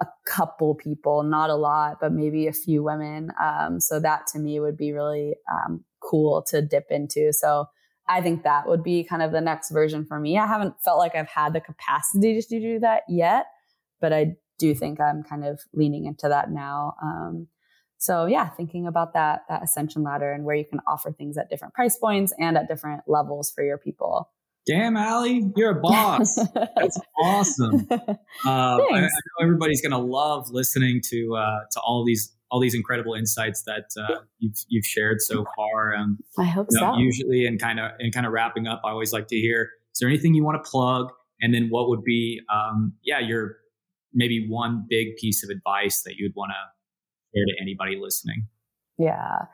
[0.00, 3.32] a couple people, not a lot, but maybe a few women.
[3.42, 7.32] Um, so that to me would be really um, cool to dip into.
[7.32, 7.66] So
[8.08, 10.38] I think that would be kind of the next version for me.
[10.38, 13.46] I haven't felt like I've had the capacity to do that yet,
[14.00, 16.94] but I do think I'm kind of leaning into that now.
[17.02, 17.48] Um,
[17.98, 21.50] so yeah, thinking about that that ascension ladder and where you can offer things at
[21.50, 24.30] different price points and at different levels for your people.
[24.66, 26.34] Damn, Ali, you're a boss.
[26.54, 27.86] That's awesome.
[27.90, 28.06] Uh,
[28.44, 29.08] I, I, know
[29.42, 34.20] everybody's gonna love listening to uh, to all these all these incredible insights that uh,
[34.38, 35.96] you've you've shared so far.
[35.96, 36.98] Um, I hope you know, so.
[36.98, 39.98] Usually, and kind of and kind of wrapping up, I always like to hear: is
[40.00, 41.10] there anything you want to plug?
[41.40, 43.56] And then what would be, um, yeah, your
[44.12, 46.77] maybe one big piece of advice that you'd want to
[47.34, 48.46] to anybody listening?
[48.98, 49.46] Yeah.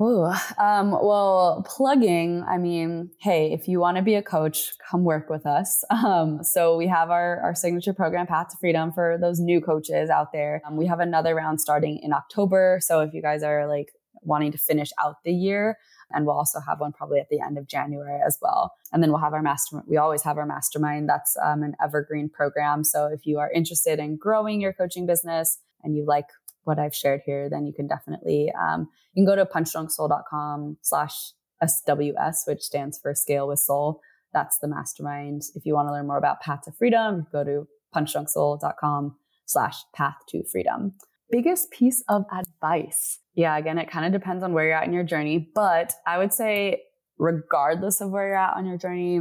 [0.00, 5.02] Ooh, um, well, plugging, I mean, hey, if you want to be a coach, come
[5.02, 5.84] work with us.
[6.08, 10.08] Um, so we have our, our signature program, Path to Freedom, for those new coaches
[10.08, 10.62] out there.
[10.64, 12.78] Um, we have another round starting in October.
[12.80, 13.88] So if you guys are like
[14.22, 15.76] wanting to finish out the year,
[16.12, 18.72] and we'll also have one probably at the end of January as well.
[18.92, 19.88] And then we'll have our mastermind.
[19.88, 21.08] We always have our mastermind.
[21.08, 22.84] That's um, an evergreen program.
[22.84, 26.26] So if you are interested in growing your coaching business and you like
[26.68, 31.32] what I've shared here, then you can definitely, um, you can go to punchdrunksoul.com slash
[31.62, 34.00] SWS, which stands for scale with soul.
[34.34, 35.42] That's the mastermind.
[35.54, 37.66] If you want to learn more about path to freedom, go to
[37.96, 39.16] punchdrunksoul.com
[39.46, 40.92] slash path to freedom.
[41.30, 43.18] Biggest piece of advice.
[43.34, 46.18] Yeah, again, it kind of depends on where you're at in your journey, but I
[46.18, 46.82] would say
[47.18, 49.20] regardless of where you're at on your journey,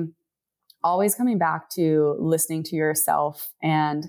[0.84, 4.08] always coming back to listening to yourself and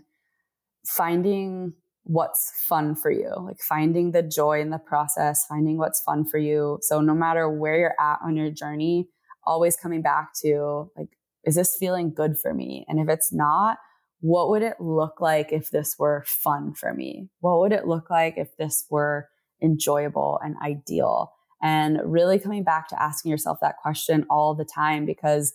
[0.86, 1.72] finding
[2.08, 6.38] what's fun for you, like finding the joy in the process, finding what's fun for
[6.38, 6.78] you.
[6.80, 9.08] So no matter where you're at on your journey,
[9.46, 11.08] always coming back to like,
[11.44, 12.86] is this feeling good for me?
[12.88, 13.76] And if it's not,
[14.20, 17.28] what would it look like if this were fun for me?
[17.40, 19.28] What would it look like if this were
[19.62, 21.34] enjoyable and ideal?
[21.62, 25.54] And really coming back to asking yourself that question all the time because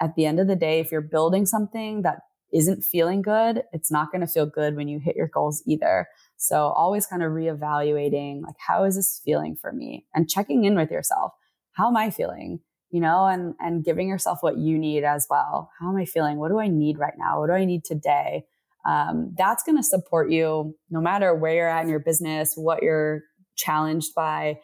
[0.00, 2.20] at the end of the day, if you're building something that
[2.52, 6.08] isn't feeling good, it's not going to feel good when you hit your goals either.
[6.36, 10.76] So always kind of reevaluating like, how is this feeling for me and checking in
[10.76, 11.32] with yourself.
[11.72, 12.60] How am I feeling?
[12.90, 15.70] You know, and, and giving yourself what you need as well.
[15.78, 16.38] How am I feeling?
[16.38, 17.40] What do I need right now?
[17.40, 18.44] What do I need today?
[18.84, 22.82] Um, that's going to support you no matter where you're at in your business, what
[22.82, 23.22] you're
[23.56, 24.58] challenged by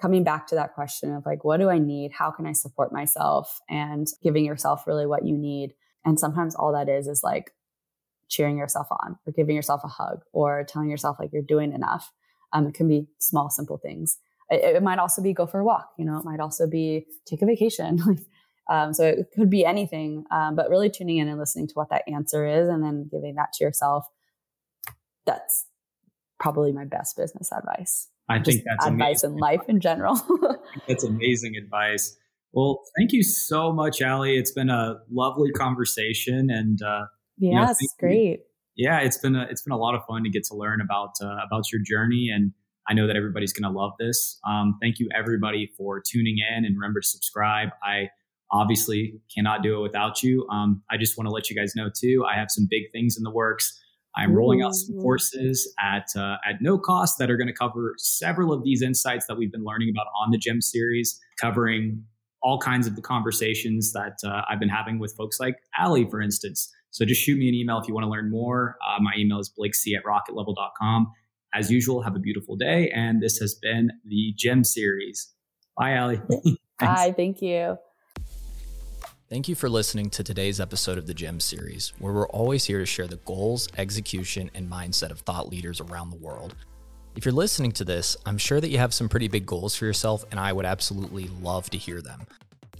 [0.00, 2.12] coming back to that question of like, what do I need?
[2.12, 3.60] How can I support myself?
[3.68, 5.74] And giving yourself really what you need.
[6.04, 7.52] And sometimes all that is is like
[8.28, 12.12] cheering yourself on or giving yourself a hug or telling yourself like you're doing enough.
[12.52, 14.18] Um, it can be small, simple things.
[14.50, 15.90] It, it, might also be go for a walk.
[15.98, 18.24] You know, it might also be take a vacation.
[18.70, 21.90] um, so it could be anything, um, but really tuning in and listening to what
[21.90, 24.06] that answer is and then giving that to yourself.
[25.26, 25.66] That's
[26.40, 28.08] probably my best business advice.
[28.30, 29.30] I think that's advice amazing.
[29.32, 30.20] in life in general.
[30.88, 32.16] that's amazing advice.
[32.52, 34.36] Well, thank you so much, Ali.
[34.36, 37.04] It's been a lovely conversation, and uh,
[37.36, 38.40] yeah, you know, it's great.
[38.76, 41.10] yeah, it's been a it's been a lot of fun to get to learn about
[41.22, 42.52] uh, about your journey, and
[42.88, 44.38] I know that everybody's going to love this.
[44.48, 47.68] Um, thank you, everybody, for tuning in, and remember to subscribe.
[47.82, 48.08] I
[48.50, 50.46] obviously cannot do it without you.
[50.50, 52.24] Um, I just want to let you guys know too.
[52.24, 53.78] I have some big things in the works.
[54.16, 57.94] I'm rolling out some courses at uh, at no cost that are going to cover
[57.98, 62.04] several of these insights that we've been learning about on the Gem series, covering
[62.42, 66.20] all kinds of the conversations that uh, I've been having with folks like Ali, for
[66.20, 66.72] instance.
[66.90, 68.76] So just shoot me an email if you want to learn more.
[68.86, 71.12] Uh, my email is blakec at rocketlevel.com.
[71.54, 72.90] As usual, have a beautiful day.
[72.94, 75.32] And this has been the Gem series.
[75.76, 76.20] Bye, Ali.
[76.78, 77.14] Bye.
[77.16, 77.78] Thank you.
[79.28, 82.78] Thank you for listening to today's episode of the Gem series, where we're always here
[82.78, 86.54] to share the goals, execution, and mindset of thought leaders around the world
[87.18, 89.84] if you're listening to this, I'm sure that you have some pretty big goals for
[89.86, 92.24] yourself, and I would absolutely love to hear them.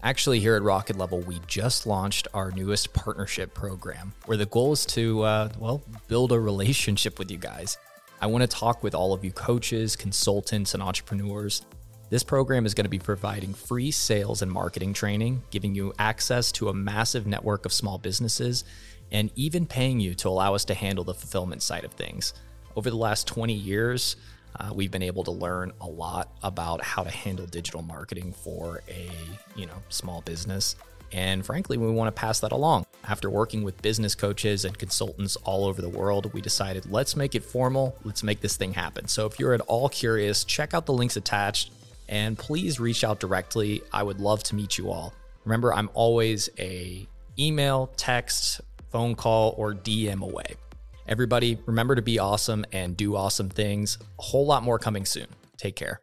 [0.05, 4.71] Actually, here at Rocket Level, we just launched our newest partnership program where the goal
[4.71, 7.79] is to, uh, well, build a relationship with you guys.
[8.21, 11.63] I want to talk with all of you coaches, consultants, and entrepreneurs.
[12.09, 16.53] This program is going to be providing free sales and marketing training, giving you access
[16.53, 18.63] to a massive network of small businesses,
[19.11, 22.35] and even paying you to allow us to handle the fulfillment side of things.
[22.79, 24.15] Over the last 20 years,
[24.55, 28.83] uh, we've been able to learn a lot about how to handle digital marketing for
[28.89, 29.11] a
[29.57, 30.77] you know small business.
[31.11, 32.87] And frankly we want to pass that along.
[33.03, 37.35] After working with business coaches and consultants all over the world we decided let's make
[37.35, 37.97] it formal.
[38.05, 39.09] Let's make this thing happen.
[39.09, 41.73] So if you're at all curious check out the links attached
[42.09, 43.83] and please reach out directly.
[43.93, 45.13] I would love to meet you all.
[45.45, 47.09] Remember i'm always a
[47.41, 48.61] email text
[48.93, 50.55] phone call or dm away
[51.09, 53.97] Everybody, remember to be awesome and do awesome things.
[54.19, 55.27] A whole lot more coming soon.
[55.57, 56.03] Take care.